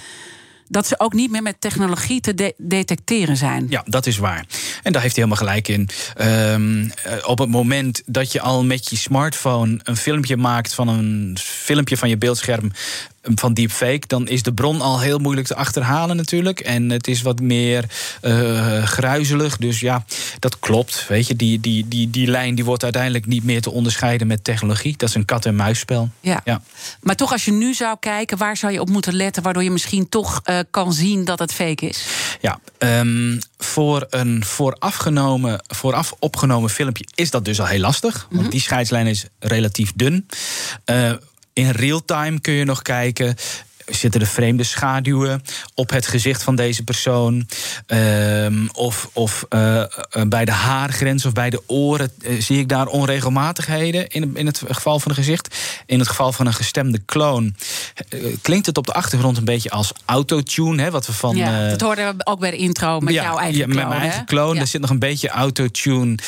[0.70, 3.66] dat ze ook niet meer met technologie te de detecteren zijn.
[3.68, 4.44] Ja, dat is waar.
[4.83, 5.88] En daar heeft hij helemaal gelijk in.
[6.52, 6.92] Um,
[7.24, 11.96] op het moment dat je al met je smartphone een filmpje maakt van een filmpje
[11.96, 12.72] van je beeldscherm
[13.22, 16.61] van deepfake, dan is de bron al heel moeilijk te achterhalen natuurlijk.
[16.61, 17.85] En het is wat meer
[18.22, 19.56] uh, gruizelig.
[19.56, 20.04] Dus ja,
[20.38, 21.04] dat klopt.
[21.09, 24.44] Weet je, die, die, die, die lijn die wordt uiteindelijk niet meer te onderscheiden met
[24.44, 24.94] technologie.
[24.96, 26.09] Dat is een kat-en-muisspel.
[26.20, 26.40] Ja.
[26.44, 26.62] ja.
[27.00, 29.70] Maar toch, als je nu zou kijken, waar zou je op moeten letten, waardoor je
[29.70, 32.04] misschien toch uh, kan zien dat het fake is?
[32.40, 38.14] Ja, um, voor een voorafgenomen, vooraf opgenomen filmpje is dat dus al heel lastig.
[38.20, 38.50] Want mm -hmm.
[38.50, 40.26] die scheidslijn is relatief dun.
[40.87, 41.12] Uh,
[41.53, 43.35] in real time kun je nog kijken
[43.87, 45.43] zitten er vreemde schaduwen
[45.75, 47.47] op het gezicht van deze persoon?
[47.87, 49.83] Um, of of uh,
[50.27, 54.62] bij de haargrens of bij de oren uh, zie ik daar onregelmatigheden in, in het
[54.69, 55.57] geval van een gezicht.
[55.87, 57.55] In het geval van een gestemde kloon
[58.09, 60.83] uh, klinkt het op de achtergrond een beetje als autotune.
[60.83, 63.38] Hè, wat we van, ja, dat hoorden we ook bij de intro met ja, jouw
[63.38, 63.77] eigen ja, kloon.
[63.77, 64.55] Met mijn eigen kloon.
[64.55, 64.61] Ja.
[64.61, 66.19] Er zit nog een beetje autotune,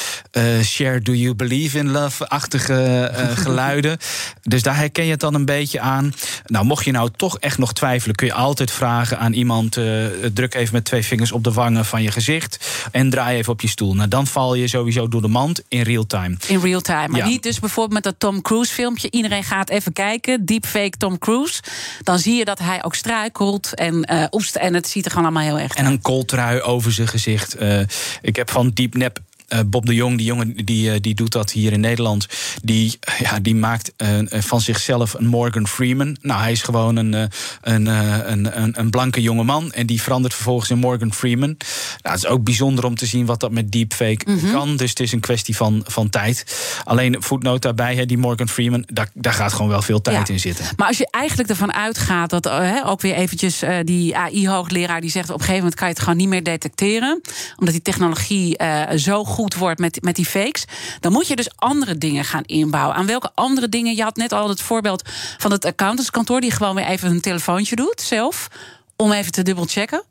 [0.63, 3.11] share do you believe in love-achtige
[3.43, 3.99] geluiden.
[4.43, 6.15] dus daar herken je het dan een beetje aan.
[6.47, 10.07] Nou, mocht je nou toch echt nog twijfelen, kun je altijd vragen aan iemand: uh,
[10.33, 13.61] druk even met twee vingers op de wangen van je gezicht en draai even op
[13.61, 13.95] je stoel.
[13.95, 16.37] Nou, dan val je sowieso door de mand in real time.
[16.47, 17.09] In real time.
[17.09, 17.27] Maar ja.
[17.27, 19.11] niet dus bijvoorbeeld met dat Tom Cruise filmpje.
[19.11, 21.63] Iedereen gaat even kijken, deepfake Tom Cruise.
[22.03, 24.57] Dan zie je dat hij ook struikelt en uh, oest.
[24.57, 27.61] En het ziet er gewoon allemaal heel echt En een kooltrui over zijn gezicht.
[27.61, 27.81] Uh,
[28.23, 29.23] ik heb van Diepnep eh,
[29.67, 32.27] Bob de Jong, die jongen die, die doet dat hier in Nederland.
[32.63, 33.93] Die, ja, die maakt
[34.29, 36.17] van zichzelf een Morgan Freeman.
[36.21, 37.13] Nou, hij is gewoon een,
[37.61, 39.73] een, een, een, een blanke jonge man.
[39.73, 41.57] En die verandert vervolgens in Morgan Freeman.
[42.03, 44.77] Nou, het is ook bijzonder om te zien wat dat met deepfake mm kan.
[44.77, 46.45] Dus het is een kwestie van, van tijd.
[46.85, 50.65] Alleen voetnoot daarbij, die Morgan Freeman, daar, daar gaat gewoon wel veel tijd in zitten.
[50.77, 52.49] Maar als je eigenlijk ervan uitgaat dat
[52.85, 56.19] ook weer eventjes die AI-hoogleraar die zegt op een gegeven moment kan je het gewoon
[56.19, 57.21] niet meer detecteren.
[57.57, 60.65] Omdat die technologie uh, zo goed wordt met, met die fakes.
[61.01, 62.97] Dan moet je dus andere dingen gaan inbouwen.
[62.97, 63.97] Aan welke andere dingen?
[63.97, 67.77] Je had net al het voorbeeld van het accountantskantoor die gewoon weer even een telefoontje
[67.77, 68.49] doet zelf.
[68.97, 70.05] Om even te dubbelchecken.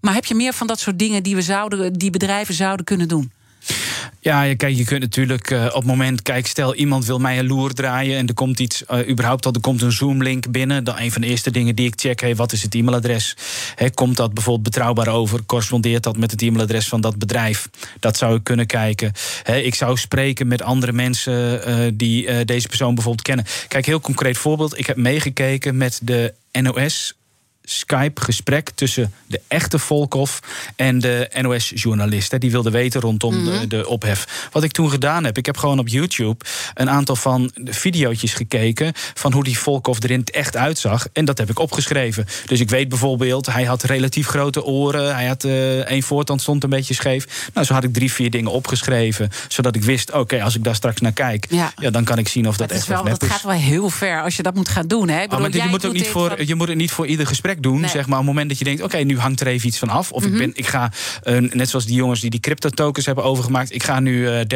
[0.00, 3.08] Maar heb je meer van dat soort dingen die, we zouden, die bedrijven zouden kunnen
[3.08, 3.32] doen?
[4.22, 7.46] Ja, kijk, je kunt natuurlijk uh, op het moment, kijk, stel iemand wil mij een
[7.46, 10.84] loer draaien en er komt iets, uh, überhaupt al, er komt een Zoom-link binnen.
[10.84, 13.36] Dan een van de eerste dingen die ik check, hey, wat is het e-mailadres?
[13.74, 15.44] Hey, komt dat bijvoorbeeld betrouwbaar over?
[15.46, 17.68] Correspondeert dat met het e-mailadres van dat bedrijf?
[18.00, 19.12] Dat zou ik kunnen kijken.
[19.42, 23.44] Hey, ik zou spreken met andere mensen uh, die deze persoon bijvoorbeeld kennen.
[23.68, 24.78] Kijk, heel concreet voorbeeld.
[24.78, 27.14] Ik heb meegekeken met de NOS
[27.64, 30.38] Skype-gesprek tussen de echte Volkov
[30.76, 32.40] en de NOS-journalist.
[32.40, 33.68] Die wilde weten rondom de, mhm.
[33.68, 34.48] de, ophef.
[34.52, 36.44] Wat ik toen gedaan heb, ik heb gewoon op YouTube
[36.74, 41.06] een aantal van de video's gekeken van hoe die Volkov er in het echt uitzag.
[41.12, 42.26] En dat heb ik opgeschreven.
[42.46, 45.14] Dus ik weet bijvoorbeeld, hij had relatief grote oren.
[45.14, 47.50] Hij had uh, één voortand stond een beetje scheef.
[47.54, 49.28] Nou, zo had ik drie, vier dingen opgeschreven.
[49.48, 51.72] Zodat ik wist, oké, als ik daar straks naar kijk, ja.
[51.90, 54.36] dan kan ik zien of dat, dat echt wel, Dat gaat wel heel ver als
[54.36, 55.08] je dat moet gaan doen.
[55.08, 55.22] Hè?
[55.22, 57.88] Bedoel, maar je, moet ook niet voor, je moet het niet voor ieder gesprek doen.
[57.88, 59.88] Zeg maar, op het moment dat je denkt: oké, nu hangt er even iets van
[59.88, 60.12] af.
[60.12, 60.38] Of ik, mhm.
[60.38, 60.92] ben, ik ga,
[61.24, 63.74] uh, net zoals die jongens die die crypto-tokens hebben overgemaakt.
[63.74, 64.46] Ik ga nu uh, eh,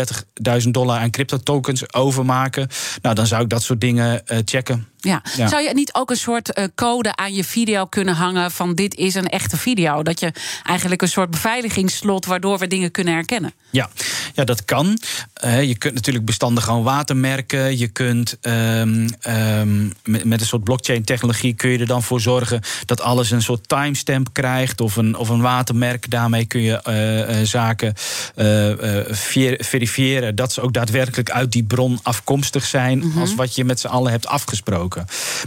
[0.63, 2.69] 30.000 dollar aan crypto-tokens overmaken.
[3.03, 4.89] Nou, dan zou ik dat soort dingen uh, checken.
[5.05, 5.49] Ja.
[5.49, 8.95] Zou je niet ook een soort uh, code aan je video kunnen hangen van dit
[8.95, 10.03] is een echte video?
[10.03, 13.53] Dat je eigenlijk een soort beveiligingsslot waardoor we dingen kunnen herkennen.
[13.71, 13.91] Ja,
[14.35, 14.99] ja dat kan.
[15.45, 17.79] Uh, je kunt natuurlijk bestanden gewoon watermerken.
[17.79, 22.21] Je kunt um, um, met, met, een soort blockchain technologie kun je er dan voor
[22.21, 26.11] zorgen dat alles een soort timestamp krijgt of een, of een watermerk.
[26.11, 27.95] Daarmee kun je uh, zaken
[29.59, 33.21] verifiëren dat ze ook daadwerkelijk uit die bron afkomstig zijn mm -hmm.
[33.21, 34.94] als wat je met z'n allen hebt afgesproken.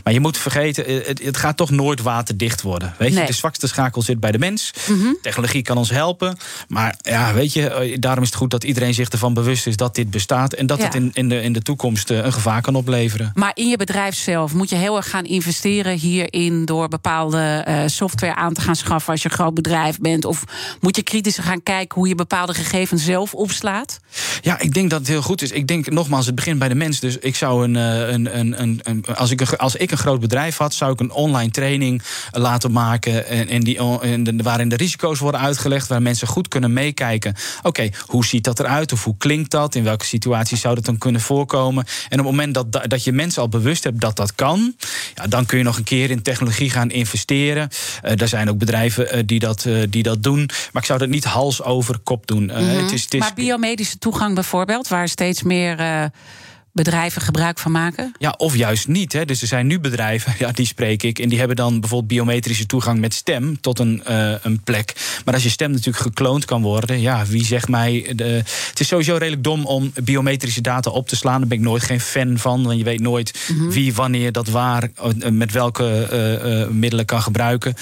[0.04, 2.94] Maar je moet vergeten, eh, het, het gaat toch nooit waterdicht worden.
[2.98, 4.74] Weet je, de zwakste schakel zit bij de mens.
[4.90, 5.08] Mhm.
[5.22, 6.38] Technologie kan ons helpen.
[6.68, 9.76] Maar ja, weet je, eh, daarom is het goed dat iedereen zich ervan bewust is
[9.76, 10.54] dat dit bestaat.
[10.54, 13.32] En dat het in, in, de, in de toekomst eh, een gevaar kan opleveren.
[13.34, 18.36] Maar in je bedrijf zelf moet je heel erg gaan investeren hierin door bepaalde software
[18.36, 20.26] aan te gaan schaffen als je een groot bedrijf bent.
[20.26, 20.44] Of
[20.80, 24.00] moet je kritisch gaan kijken hoe je bepaalde gegevens zelf opslaat?
[24.42, 25.52] Ja, ik denk dat het heel goed is.
[25.52, 27.00] Ik denk nogmaals, het begint bij de mens.
[27.00, 30.58] Dus ik zou een, een, een, een, een als ik als ik een groot bedrijf
[30.58, 33.28] had, zou ik een online training laten maken.
[33.28, 37.36] En, en die, en waarin de risico's worden uitgelegd, waar mensen goed kunnen meekijken.
[37.64, 38.92] Oké, hoe ziet dat eruit?
[38.92, 39.76] Of hoe klinkt dat?
[39.76, 41.86] In welke situaties zou dat dan kunnen voorkomen?
[42.10, 44.76] En op het moment dat, dat je mensen al bewust hebt dat dat kan,
[45.16, 47.70] ja, dan kun je nog een keer in technologie gaan investeren.
[48.04, 50.50] Uh, er zijn ook bedrijven uh, die, dat, uh, die dat doen.
[50.72, 52.44] Maar ik zou dat niet hals over kop doen.
[52.44, 52.68] Mm -hmm.
[52.68, 53.20] het is, het is...
[53.20, 56.12] Maar biomedische toegang bijvoorbeeld, waar steeds meer
[56.78, 58.14] bedrijven gebruik van maken?
[58.18, 59.14] Ja, of juist niet.
[59.14, 59.26] Hè.
[59.26, 62.66] Dus er zijn nu bedrijven, ja, die spreek ik, en die hebben dan bijvoorbeeld biometrische
[62.66, 64.94] toegang met stem tot een, uh, een plek.
[65.26, 68.14] Maar als je stem natuurlijk gekloond kan worden, ja, wie zegt mij.
[68.16, 71.40] De, het is sowieso redelijk dom om biometrische data op te slaan.
[71.40, 72.64] Daar ben ik nooit geen fan van.
[72.64, 73.70] Want je weet nooit mhm.
[73.70, 76.10] wie, wanneer, dat waar, eh, met welke
[76.68, 77.74] uh, middelen kan gebruiken.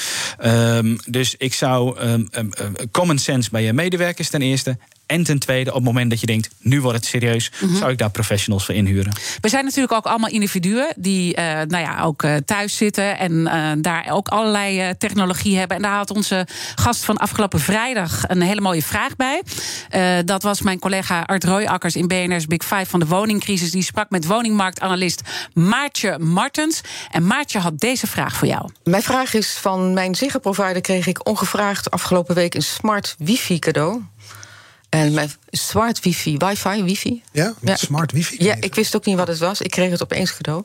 [0.45, 2.49] Um, dus ik zou um, um,
[2.91, 4.77] common sense bij je medewerkers ten eerste.
[5.05, 7.75] En ten tweede, op het moment dat je denkt, nu wordt het serieus, mhm.
[7.75, 9.13] zou ik daar professionals voor inhuren.
[9.41, 13.31] We zijn natuurlijk ook allemaal individuen die uh, nou ja, ook uh, thuis zitten en
[13.31, 15.77] uh, daar ook allerlei technologie hebben.
[15.77, 19.43] En daar had onze gast van afgelopen vrijdag een hele mooie vraag bij.
[20.25, 23.71] dat was mijn collega Art Rooijakkers in BNR's Big Five van de woningcrisis.
[23.71, 25.21] Die sprak met woningmarktanalist
[25.53, 26.81] Maartje Martens.
[27.11, 28.69] En Maartje had deze vraag voor jou.
[28.83, 34.01] Mijn vraag is: van mijn Ziggo-provider kreeg ik ongevraagd afgelopen week een smart wifi cadeau.
[34.95, 37.23] En mijn smart wifi, wifi, wifi.
[37.31, 38.43] Ja, smart wifi.
[38.43, 39.61] Ja, ik wist ook niet wat het was.
[39.61, 40.63] Ik kreeg het opeens cadeau.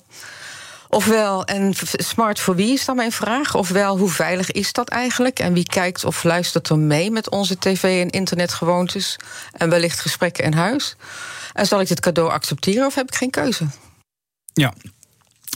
[0.88, 3.54] Ofwel, en smart voor wie is dan mijn vraag?
[3.54, 5.38] Ofwel, hoe veilig is dat eigenlijk?
[5.38, 9.16] En wie kijkt of luistert er mee met onze tv- en internetgewoontes?
[9.52, 10.96] En wellicht gesprekken in huis?
[11.52, 13.66] En zal ik dit cadeau accepteren of heb ik geen keuze?
[14.52, 14.74] Ja,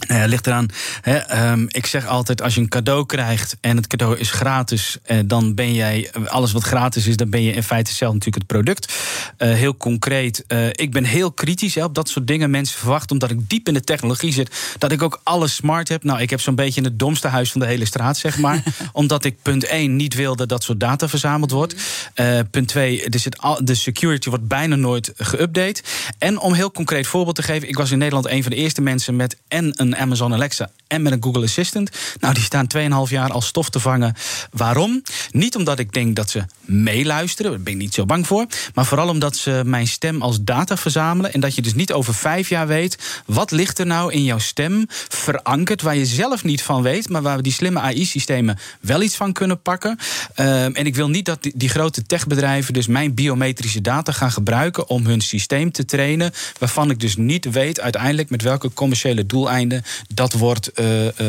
[0.06, 0.68] Nou ja, ligt eraan.
[1.00, 4.98] Hè, ehm, ik zeg altijd: als je een cadeau krijgt en het cadeau is gratis,
[5.02, 8.42] eh, dan ben jij alles wat gratis is, dan ben je in feite zelf natuurlijk
[8.48, 8.92] het product.
[9.36, 12.50] Eh, heel concreet, eh, ik ben heel kritisch hè, op dat soort dingen.
[12.50, 16.04] Mensen verwachten, omdat ik diep in de technologie zit, dat ik ook alles smart heb.
[16.04, 18.62] Nou, ik heb zo'n beetje het domste huis van de hele straat, zeg maar.
[18.92, 21.74] omdat ik punt 1 niet wilde dat soort data verzameld wordt.
[22.14, 25.82] Eh, punt 2, er zit al, de security wordt bijna nooit geüpdate.
[26.18, 28.80] En om heel concreet voorbeeld te geven, ik was in Nederland een van de eerste
[28.80, 31.90] mensen met en een Amazon Alexa en met een Google Assistant.
[32.20, 34.14] Nou, die staan 2,5 jaar al stof te vangen.
[34.50, 35.02] Waarom?
[35.30, 38.46] Niet omdat ik denk dat ze meeluisteren, daar ben ik niet zo bang voor.
[38.74, 41.32] Maar vooral omdat ze mijn stem als data verzamelen.
[41.32, 43.22] En dat je dus niet over vijf jaar weet.
[43.26, 45.82] wat ligt er nou in jouw stem verankerd.
[45.82, 47.08] waar je zelf niet van weet.
[47.08, 49.98] maar waar we die slimme AI-systemen wel iets van kunnen pakken.
[50.34, 52.74] Ehm, en ik wil niet dat die, die grote techbedrijven.
[52.74, 54.88] dus mijn biometrische data gaan gebruiken.
[54.88, 56.32] om hun systeem te trainen.
[56.58, 59.82] waarvan ik dus niet weet uiteindelijk met welke commerciële doeleinden
[60.14, 60.83] dat wordt uh,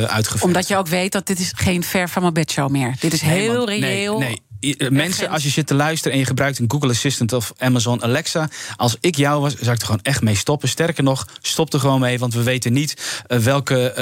[0.08, 0.44] uitgevoerd.
[0.44, 2.96] Omdat je ook weet dat dit is geen ver van mijn bedshow meer.
[3.00, 4.20] Dit is heel reëel.
[4.20, 4.44] Nee, nee.
[4.90, 8.50] Mensen, als je zit te luisteren en je gebruikt een Google Assistant of Amazon Alexa.
[8.76, 10.70] Als ik jou was, zou ik er gewoon echt mee stoppen.
[10.70, 12.20] Sterker nog, stop er gewoon mee.
[12.20, 13.94] Want we weten niet welke,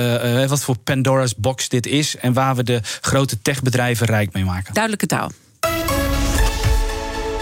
[0.41, 2.15] uh, wat voor Pandora's box dit is.
[2.15, 4.73] En waar we de grote techbedrijven rijk mee maken.
[4.73, 5.31] Duidelijke taal.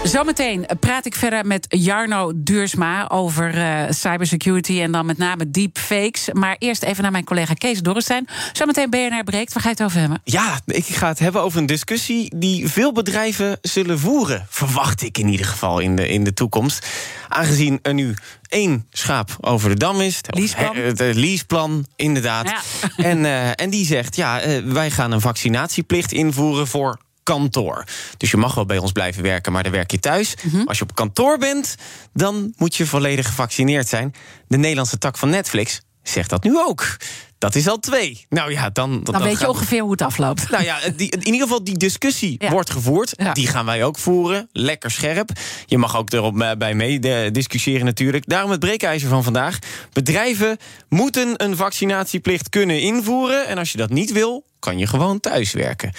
[0.04, 6.28] Zometeen praat ik verder met Jarno Duursma over uh, cybersecurity en dan met name deepfakes.
[6.32, 8.28] Maar eerst even naar mijn collega Kees Dorrestein.
[8.52, 9.52] Zometeen BNR breekt.
[9.52, 10.20] Waar ga je het over hebben?
[10.24, 14.46] Ja, ik ga het hebben over een discussie die veel bedrijven zullen voeren.
[14.48, 16.88] Verwacht ik in ieder geval in de, in de toekomst.
[17.28, 18.14] Aangezien er nu
[18.48, 20.20] één schaap over de dam is.
[20.26, 20.76] Leaseplan.
[20.76, 22.48] Het leaseplan, inderdaad.
[22.48, 22.60] Ja.
[22.96, 27.84] En, uh, en die zegt, ja, uh, wij gaan een vaccinatieplicht invoeren voor kantoor.
[28.16, 30.34] Dus je mag wel bij ons blijven werken, maar dan werk je thuis.
[30.42, 30.68] Mm -hmm.
[30.68, 31.74] Als je op kantoor bent,
[32.12, 34.14] dan moet je volledig gevaccineerd zijn.
[34.48, 36.96] De Nederlandse tak van Netflix zegt dat nu ook.
[37.38, 38.26] Dat is al twee.
[38.28, 38.90] Nou ja, dan.
[39.04, 40.50] Dan, dan weet je ongeveer hoe het afloopt.
[40.50, 42.50] Nou ja, die, in ieder geval die discussie ja.
[42.50, 43.12] wordt gevoerd.
[43.16, 43.32] Ja.
[43.32, 44.48] Die gaan wij ook voeren.
[44.52, 45.30] Lekker scherp.
[45.66, 48.28] Je mag ook erop bij mee discussiëren natuurlijk.
[48.28, 49.58] Daarom het breekijzer van vandaag.
[49.92, 50.56] Bedrijven
[50.88, 53.46] moeten een vaccinatieplicht kunnen invoeren.
[53.46, 55.92] En als je dat niet wil, kan je gewoon thuiswerken.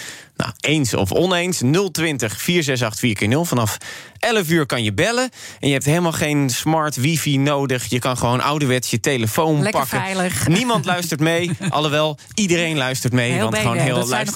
[0.44, 3.40] Nou, eens of oneens, 020 468 4x0.
[3.48, 3.78] Vanaf
[4.20, 5.30] 11 uur kan je bellen.
[5.60, 7.86] En je hebt helemaal geen smart wifi nodig.
[7.86, 10.00] Je kan gewoon ouderwets je telefoon Lekker pakken.
[10.00, 10.48] veilig.
[10.58, 11.52] Niemand luistert mee.
[11.70, 13.32] Alhoewel, iedereen luistert mee.
[13.32, 13.96] Heel want BNR, gewoon heel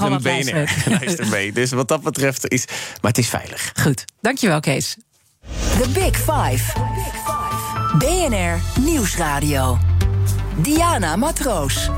[0.10, 1.52] wat BNR luistert mee.
[1.52, 2.66] Dus wat dat betreft is...
[3.02, 3.72] Maar het is veilig.
[3.82, 4.98] Goed, dankjewel Kees.
[5.82, 6.74] The Big Five.
[7.98, 9.78] BNR Nieuwsradio.
[10.56, 11.90] Diana Matroos.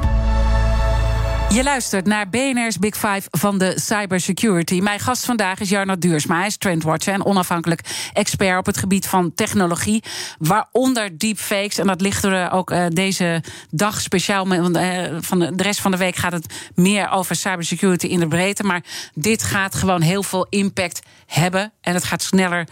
[1.53, 4.79] Je luistert naar BNR's Big Five van de cybersecurity.
[4.79, 6.37] Mijn gast vandaag is Jarno Duursma.
[6.37, 7.81] Hij is trendwatcher en onafhankelijk
[8.13, 10.03] expert op het gebied van technologie.
[10.37, 11.77] Waaronder deepfakes.
[11.77, 14.47] En dat ligt er ook uh, deze dag speciaal.
[14.47, 18.63] Uh, van de, rest van de week gaat het meer over cybersecurity in de breedte.
[18.63, 18.83] Maar
[19.13, 21.71] dit gaat gewoon heel veel impact hebben.
[21.81, 22.67] En het gaat sneller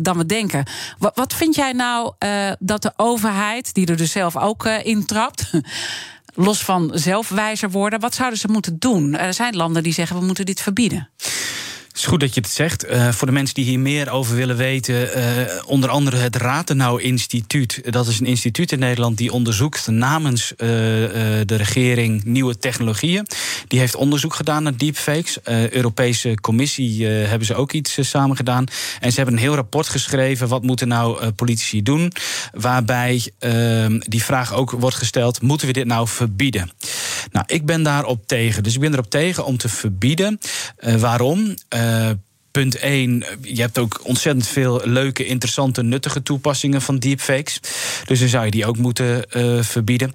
[0.00, 0.64] dan we denken.
[0.98, 2.12] Wat, wat vind jij nou
[2.58, 5.50] dat de overheid, die er dus zelf ook in trapt
[6.34, 8.00] los van zelfwijzer worden.
[8.00, 9.16] Wat zouden ze moeten doen?
[9.16, 11.08] Er zijn landen die zeggen we moeten dit verbieden.
[11.90, 12.90] Het is goed dat je het zegt.
[12.90, 15.24] Uh, voor de mensen die hier meer over willen weten, uh,
[15.66, 17.92] onder andere het Ratenau Instituut.
[17.92, 23.26] Dat is een instituut in Nederland die onderzoekt namens uh, de regering nieuwe technologieën.
[23.68, 25.38] Die heeft onderzoek gedaan naar deepfakes.
[25.70, 28.64] Europese Commissie hebben ze ook iets samen gedaan.
[29.00, 30.48] En ze hebben een heel rapport geschreven.
[30.48, 32.12] Wat moeten nou politici doen?
[32.52, 36.70] Waarbij ehm, die vraag ook wordt gesteld: moeten we dit nou verbieden?
[37.32, 38.62] Nou, ik ben daarop tegen.
[38.62, 40.38] Dus ik ben erop tegen om te verbieden.
[40.98, 41.54] waarom?
[41.80, 42.10] Uh,
[42.50, 47.60] punt 1, je hebt ook ontzettend veel leuke, interessante, nuttige toepassingen van deepfakes.
[48.04, 50.14] Dus dan zou je die ook moeten uh, verbieden.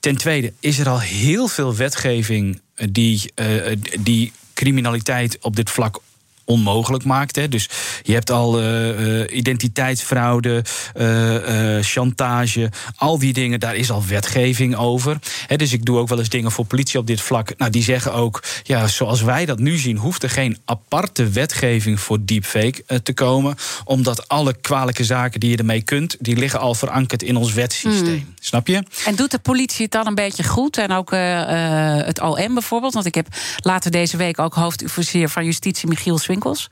[0.00, 2.60] Ten tweede is er al heel veel wetgeving
[2.90, 6.00] die, uh, die criminaliteit op dit vlak
[6.46, 7.36] onmogelijk maakt.
[7.36, 7.48] Hè.
[7.48, 7.68] Dus
[8.02, 10.64] je hebt al uh, identiteitsfraude,
[10.96, 15.18] uh, chantage, al die dingen, daar is al wetgeving over.
[15.46, 17.52] Hè, dus ik doe ook wel eens dingen voor politie op dit vlak.
[17.56, 22.00] Nou, die zeggen ook, ja, zoals wij dat nu zien, hoeft er geen aparte wetgeving
[22.00, 26.74] voor deepfake te komen, omdat alle kwalijke zaken die je ermee kunt, die liggen al
[26.74, 28.04] verankerd in ons wetsysteem.
[28.04, 28.34] Hmm.
[28.40, 28.82] Snap je?
[29.04, 30.76] En doet de politie het dan een beetje goed?
[30.76, 32.94] En ook het OM bijvoorbeeld?
[32.94, 33.26] Want ik heb
[33.56, 36.68] later deze week ook hoofdofficier van justitie, Michiel Swing Winkels?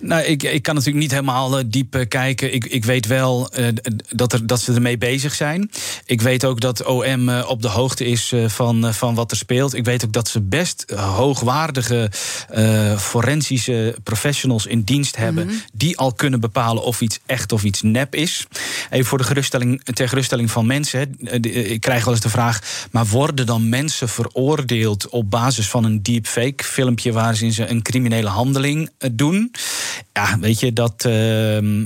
[0.00, 2.54] Nou, ik, ik kan natuurlijk niet helemaal uh, diep uh, kijken.
[2.54, 3.68] Ik, ik weet wel uh,
[4.08, 5.70] dat, er, dat ze ermee bezig zijn.
[6.04, 9.74] Ik weet ook dat OM op de hoogte is van, van wat er speelt.
[9.74, 12.10] Ik weet ook dat ze best hoogwaardige
[12.98, 15.44] forensische professionals in dienst hebben.
[15.44, 15.62] Mm -hmm.
[15.72, 18.46] die al kunnen bepalen of iets echt of iets nep is.
[18.90, 21.16] Even voor de geruststelling, ter geruststelling van mensen.
[21.20, 21.36] Hè.
[21.48, 26.02] Ik krijg wel eens de vraag: maar worden dan mensen veroordeeld op basis van een
[26.02, 29.50] deepfake filmpje waarin ze een criminele handeling doen?
[30.16, 31.82] Ja, weet je, dat, uh, uh,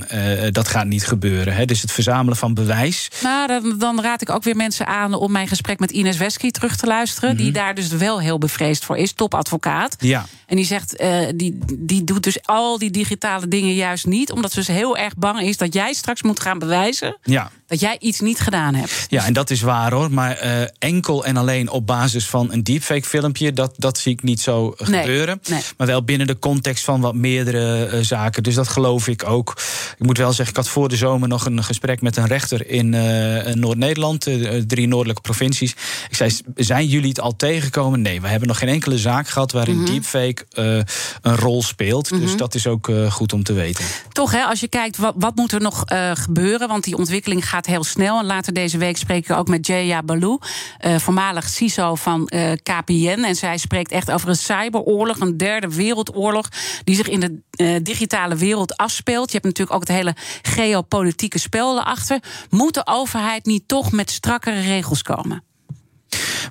[0.51, 1.55] dat gaat niet gebeuren.
[1.55, 1.65] Hè.
[1.65, 3.07] Dus het verzamelen van bewijs.
[3.23, 6.51] Maar dan, dan, raad ik ook weer mensen aan om mijn gesprek met Ines Wesky
[6.51, 7.29] terug te luisteren.
[7.29, 7.43] Mm -hmm.
[7.43, 9.95] Die daar dus wel heel bevreesd voor is, topadvocaat.
[9.99, 10.25] Ja.
[10.45, 14.51] En die zegt, uh, die, die doet dus al die digitale dingen juist niet, omdat
[14.51, 17.17] ze dus heel erg bang is dat jij straks moet gaan bewijzen.
[17.23, 17.51] Ja.
[17.67, 19.05] Dat jij iets niet gedaan hebt.
[19.09, 20.11] Ja, en dat is waar hoor.
[20.11, 20.37] Maar
[20.79, 24.75] enkel en alleen op basis van een deepfake filmpje, dat, dat zie ik niet zo
[24.77, 25.41] nee, gebeuren.
[25.49, 25.61] Nee.
[25.77, 28.43] Maar wel binnen de context van wat meerdere uh, zaken.
[28.43, 29.53] Dus dat geloof ik ook.
[29.97, 32.69] Ik moet wel zeggen, ik had voor de zomer nog een gesprek met een rechter
[32.69, 34.27] in uh, Noord-Nederland,
[34.67, 35.71] drie noordelijke provincies.
[36.09, 38.01] Ik zei: Zijn jullie het al tegengekomen?
[38.01, 39.93] Nee, we hebben nog geen enkele zaak gehad waarin mm -hmm.
[39.93, 40.45] deepfake
[41.21, 42.11] een rol speelt.
[42.11, 42.25] Mm -hmm.
[42.25, 43.85] Dus dat is ook goed om te weten.
[44.11, 46.67] Toch, hè, als je kijkt, wat, wat moet er nog gebeuren?
[46.67, 48.19] Want die ontwikkeling gaat heel snel.
[48.19, 50.39] En later deze week spreek ik ook met Jaya Balou,
[50.97, 52.29] voormalig CISO van
[52.63, 53.23] KPN.
[53.25, 56.49] En zij spreekt echt over een cyberoorlog, een derde wereldoorlog,
[56.83, 59.25] die zich in de uh, digitale wereld afspeelt.
[59.27, 62.23] Je hebt natuurlijk ook het hele geopolitieke spel erachter.
[62.49, 65.43] Moet de overheid niet toch met strakkere regels komen?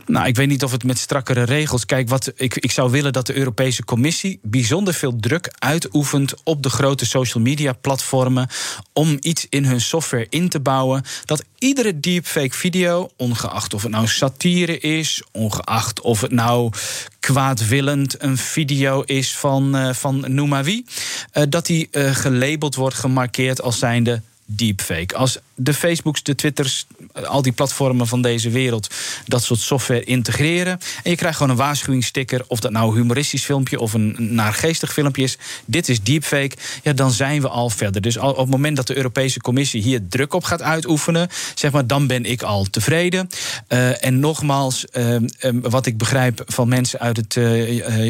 [0.09, 1.87] Nou, ik weet niet of het met strakkere regels.
[1.87, 6.63] Kijk, wat ik, ik zou willen dat de Europese Commissie bijzonder veel druk uitoefent op
[6.63, 8.49] de grote social media platformen.
[8.93, 11.03] om iets in hun software in te bouwen.
[11.25, 16.73] Dat iedere deepfake video, ongeacht of het nou satire is, ongeacht of het nou
[17.21, 20.85] kwaadwillend een video is van, uh, van noem maar wie,
[21.33, 25.17] uh, dat die uh, gelabeld wordt, gemarkeerd als zijnde deepfake.
[25.17, 28.89] Als de Facebooks, de Twitters, al die platformen van deze wereld
[29.27, 30.79] dat soort software integreren.
[31.03, 34.93] En je krijgt gewoon een waarschuwingssticker, of dat nou een humoristisch filmpje of een naargeestig
[34.93, 35.39] filmpje is.
[35.65, 36.57] Dit is deepfake.
[36.83, 38.03] Ja, dan zijn we al verder.
[38.03, 41.87] Dus op het moment dat de Europese Commissie hier druk op gaat uitoefenen, zeg maar,
[41.87, 43.29] dan ben ik al tevreden.
[43.69, 45.21] Uh, en nogmaals, uh, uh,
[45.63, 47.37] wat ik begrijp van mensen uit, het,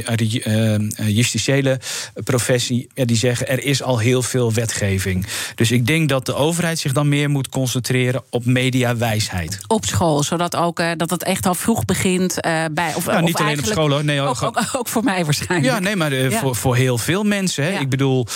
[0.05, 1.81] uit de justitiële
[2.25, 5.27] professie, ja, die zeggen er is al heel veel wetgeving.
[5.55, 8.45] Dus ik denk dat de overheid zich dan meer moet concentreren op
[8.89, 9.59] mediawijsheid.
[9.67, 12.95] Op school, zodat ook uh, dat het echt al vroeg begint uh, bij.
[12.95, 14.05] Of, nou, niet alleen op school hoor.
[14.05, 15.73] Nee, ook, ook, ook, voor mij waarschijnlijk.
[15.73, 16.39] Ja, nee, maar uh, ja.
[16.39, 17.65] voor, voor heel veel mensen.
[17.65, 17.71] Hè.
[17.71, 17.79] Ja.
[17.79, 18.27] Ik bedoel,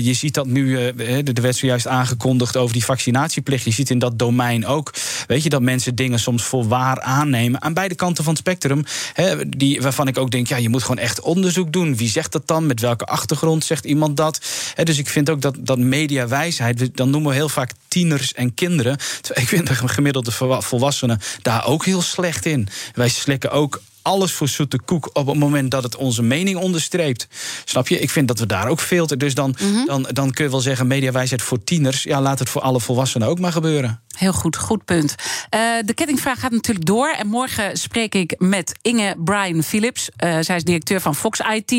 [0.00, 0.78] je ziet dat nu.
[0.96, 3.64] er werd zojuist aangekondigd over die vaccinatieplicht.
[3.64, 4.92] Je ziet in dat domein ook.
[5.26, 7.62] Weet je dat mensen dingen soms voor waar aannemen.
[7.62, 8.84] Aan beide kanten van het spectrum.
[9.12, 11.96] Hè, die, waarvan ik ook denk, ja, je moet gewoon echt onderzoek doen.
[11.96, 12.66] Wie zegt dat dan?
[12.66, 14.40] Met welke achtergrond zegt iemand dat?
[14.74, 16.96] Hè, dus ik vind ook dat, dat mediawijsheid.
[16.96, 18.92] Dan noemen we heel vaak tieners en kinderen.
[19.32, 22.68] Ik vind de gemiddelde volwassenen daar ook heel slecht in.
[22.94, 27.28] Wij slikken ook alles voor zoete koek op het moment dat het onze mening onderstreept.
[27.64, 27.98] Snap je?
[27.98, 29.16] Ik vind dat we daar ook veel te.
[29.16, 29.86] Dus dan, mm -hmm.
[29.86, 32.02] dan, dan kun je wel zeggen: mediawijsheid voor tieners.
[32.02, 34.00] Ja, laat het voor alle volwassenen ook maar gebeuren.
[34.16, 35.14] Heel goed, goed punt.
[35.54, 37.08] Uh, de kettingvraag gaat natuurlijk door.
[37.08, 40.08] En morgen spreek ik met Inge Brian Phillips.
[40.24, 41.70] Uh, zij is directeur van Fox IT.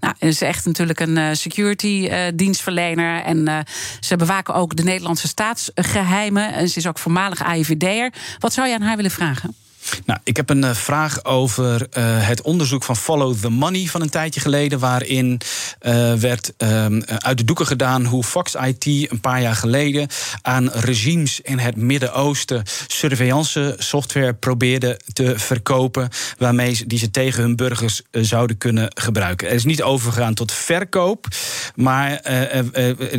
[0.00, 3.22] Nou, ze is echt natuurlijk een uh, security dienstverlener.
[3.22, 3.66] En
[4.00, 6.52] ze bewaken ook de Nederlandse staatsgeheimen.
[6.52, 8.12] En ze is ook voormalig AIVD'er.
[8.38, 9.54] Wat zou je aan haar willen vragen?
[10.04, 14.00] Nou, ik heb een uh, vraag over uh, het onderzoek van Follow the Money van
[14.00, 15.40] een tijdje geleden, waarin
[15.82, 16.52] uh, werd
[17.18, 20.08] uit de doeken gedaan hoe Fox IT een paar jaar geleden
[20.42, 26.08] aan regimes in het Midden-Oosten surveillance software probeerde te verkopen,
[26.38, 29.48] waarmee die ze tegen hun burgers zouden kunnen gebruiken.
[29.48, 31.26] Er is niet overgegaan tot verkoop,
[31.76, 32.20] maar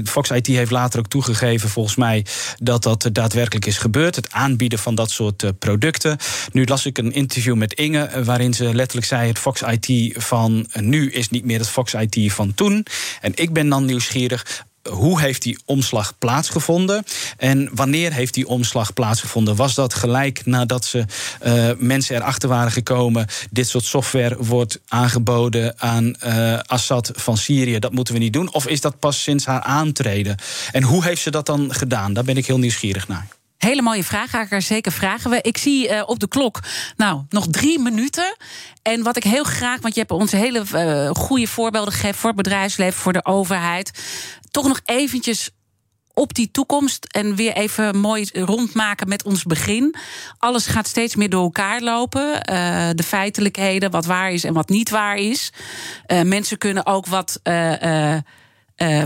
[0.03, 2.25] Fox IT heeft later ook toegegeven, volgens mij,
[2.57, 4.15] dat dat daadwerkelijk is gebeurd.
[4.15, 6.17] Het aanbieden van dat soort producten.
[6.51, 10.67] Nu las ik een interview met Inge, waarin ze letterlijk zei: het Fox IT van
[10.73, 12.85] nu is niet meer het Fox IT van toen.
[13.21, 14.65] En ik ben dan nieuwsgierig.
[14.89, 17.03] Hoe heeft die omslag plaatsgevonden?
[17.37, 19.55] En wanneer heeft die omslag plaatsgevonden?
[19.55, 21.05] Was dat gelijk nadat ze
[21.45, 23.27] uh, mensen erachter waren gekomen?
[23.49, 27.79] Dit soort software wordt aangeboden aan uh, Assad van Syrië.
[27.79, 28.53] Dat moeten we niet doen.
[28.53, 30.35] Of is dat pas sinds haar aantreden?
[30.71, 32.13] En hoe heeft ze dat dan gedaan?
[32.13, 33.36] Daar ben ik heel nieuwsgierig naar.
[33.57, 35.29] Hele mooie vraag, er zeker vragen.
[35.29, 35.39] We.
[35.41, 36.59] Ik zie uh, op de klok,
[36.95, 38.35] nou, nog drie minuten.
[38.81, 42.29] En wat ik heel graag, want je hebt ons hele uh, goede voorbeelden gegeven voor
[42.29, 43.91] het bedrijfsleven, voor de overheid.
[44.51, 45.49] Toch nog eventjes
[46.13, 49.95] op die toekomst en weer even mooi rondmaken met ons begin.
[50.37, 52.25] Alles gaat steeds meer door elkaar lopen.
[52.25, 55.51] Uh, de feitelijkheden, wat waar is en wat niet waar is.
[56.23, 57.39] Mensen kunnen ook wat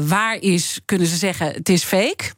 [0.08, 2.32] waar is, kunnen ze zeggen het is fake.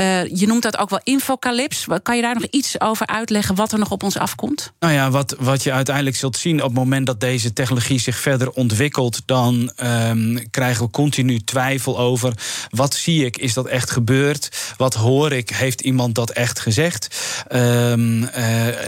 [0.00, 1.86] Uh, je noemt dat ook wel infocalips.
[2.02, 4.72] Kan je daar nog iets over uitleggen wat er nog op ons afkomt?
[4.78, 8.18] Nou ja, wat, wat je uiteindelijk zult zien op het moment dat deze technologie zich
[8.18, 12.32] verder ontwikkelt, dan um, krijgen we continu twijfel over
[12.70, 14.74] wat zie ik, is dat echt gebeurd?
[14.76, 17.08] Wat hoor ik, heeft iemand dat echt gezegd?
[17.48, 17.60] Uh,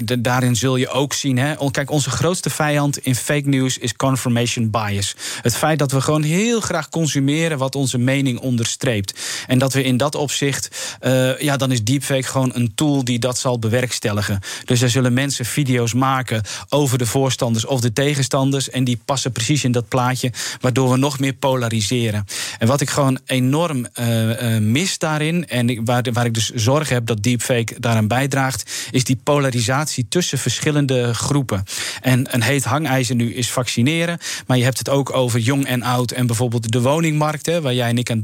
[0.05, 1.39] de, daarin zul je ook zien.
[1.39, 5.15] Hè, kijk, onze grootste vijand in fake news is confirmation bias.
[5.43, 9.21] Het feit dat we gewoon heel graag consumeren wat onze mening onderstreept.
[9.47, 13.19] En dat we in dat opzicht uh, ja, dan is deepfake gewoon een tool die
[13.19, 14.41] dat zal bewerkstelligen.
[14.65, 18.71] Dus er zullen mensen video's maken over de voorstanders of de tegenstanders.
[18.71, 22.25] En die passen precies in dat plaatje, waardoor we nog meer polariseren.
[22.59, 26.89] En wat ik gewoon enorm uh, uh, mis daarin, en waar, waar ik dus zorg
[26.89, 31.65] heb dat deepfake daaraan bijdraagt, is die polarisatie tussen verschillende groepen.
[32.01, 35.83] En een heet hangijzer nu is vaccineren, maar je hebt het ook over jong en
[35.83, 38.21] oud en bijvoorbeeld de woningmarkt, waar jij en ik aan,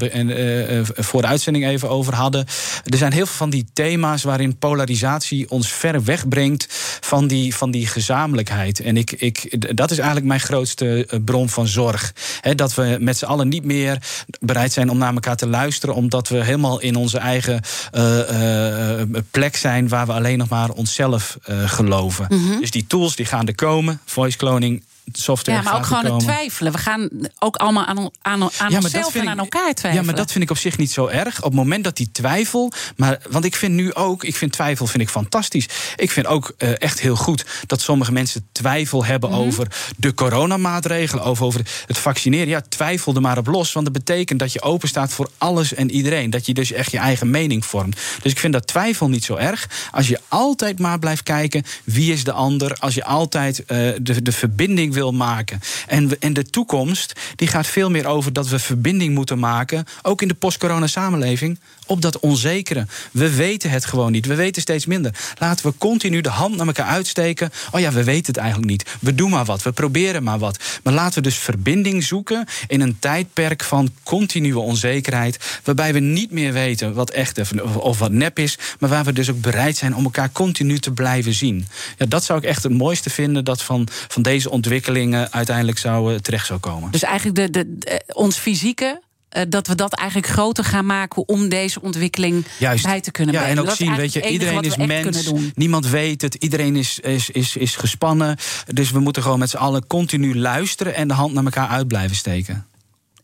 [0.95, 2.47] voor de uitzending even over hadden.
[2.85, 6.67] Er zijn heel veel van die thema's waarin polarisatie ons ver wegbrengt
[7.01, 8.81] van die, van die gezamenlijkheid.
[8.81, 12.15] En ik, ik, dat is eigenlijk mijn grootste eh, bron van zorg.
[12.55, 13.99] dat we met z'n allen niet meer
[14.41, 17.61] bereid zijn om naar elkaar te luisteren, omdat we helemaal in onze eigen
[17.95, 22.27] uh, uh, plek zijn waar we alleen nog maar onszelf geloven.
[22.29, 22.61] Mhm.
[22.61, 24.83] Dus die tools die gaan er komen, voice cloning
[25.13, 25.59] software.
[25.59, 26.73] Ja, maar ook gewoon het twijfelen.
[26.73, 29.95] We gaan ook allemaal aan, aan, aan ja, onszelf en aan elkaar twijfelen.
[29.95, 31.37] Ja, maar dat vind ik op zich niet zo erg.
[31.37, 32.73] Op het moment dat die twijfel.
[32.97, 35.69] Maar, want ik vind nu ook, ik vind twijfel vind ik fantastisch.
[35.97, 39.47] Ik vind ook uh, echt heel goed dat sommige mensen twijfel hebben mm -hmm.
[39.47, 42.49] over de coronamaatregelen, over, over het vaccineren.
[42.49, 43.73] Ja, twijfel er maar op los.
[43.73, 46.31] Want dat betekent dat je open staat voor alles en iedereen.
[46.31, 47.97] Dat je dus echt je eigen mening vormt.
[48.23, 49.69] Dus ik vind dat twijfel niet zo erg.
[49.91, 52.77] Als je altijd maar blijft kijken wie is de ander.
[52.79, 53.67] Als je altijd uh,
[54.01, 55.61] de, de verbinding wil maken.
[55.87, 60.23] En, en de toekomst die gaat veel meer over dat we verbinding moeten maken, ook
[60.23, 62.87] in de post-corona samenleving, op dat onzekere.
[63.11, 64.27] We weten het gewoon niet.
[64.27, 65.15] We weten steeds minder.
[65.39, 67.51] Laten we continu de hand naar elkaar uitsteken.
[67.71, 68.85] Oh ja, we weten het eigenlijk niet.
[69.01, 69.63] We doen maar wat.
[69.63, 70.59] We proberen maar wat.
[70.83, 75.61] Maar laten we dus verbinding zoeken in een tijdperk van continue onzekerheid.
[75.65, 78.59] Waarbij we niet meer weten wat echt of wat nep is.
[78.79, 81.67] Maar waar we dus ook bereid zijn om elkaar continu te blijven zien.
[81.99, 86.21] Ja, dat zou ik echt het mooiste vinden dat van, van deze ontwikkelingen uiteindelijk zou,
[86.21, 86.91] terecht zou komen.
[86.91, 89.14] Dus eigenlijk de, de, de ons fysieke eh,
[89.49, 92.85] dat we dat eigenlijk groter gaan maken om deze ontwikkeling Juist.
[92.85, 95.33] bij te kunnen ja, En ook zien, weet je, iedereen is mens.
[95.55, 96.35] Niemand weet het.
[96.35, 98.37] Iedereen is, is, is, is gespannen.
[98.67, 101.89] Dus we moeten gewoon met z'n allen continu luisteren en de hand naar elkaar uit
[101.89, 102.67] blijven steken.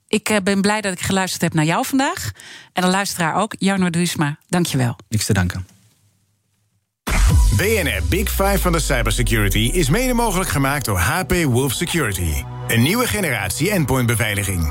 [0.08, 2.30] Ik eh, ben blij dat ik geluisterd heb naar jou vandaag.
[2.72, 4.38] En de luisteraar ook, Jarno Duisma.
[4.48, 4.96] Dank je wel.
[5.08, 5.66] Niks te danken.
[7.56, 12.42] BNR Big Five van de cybersecurity is mede mogelijk gemaakt door HP Wolf Security.
[12.68, 14.70] Een nieuwe generatie endpoint beveiliging.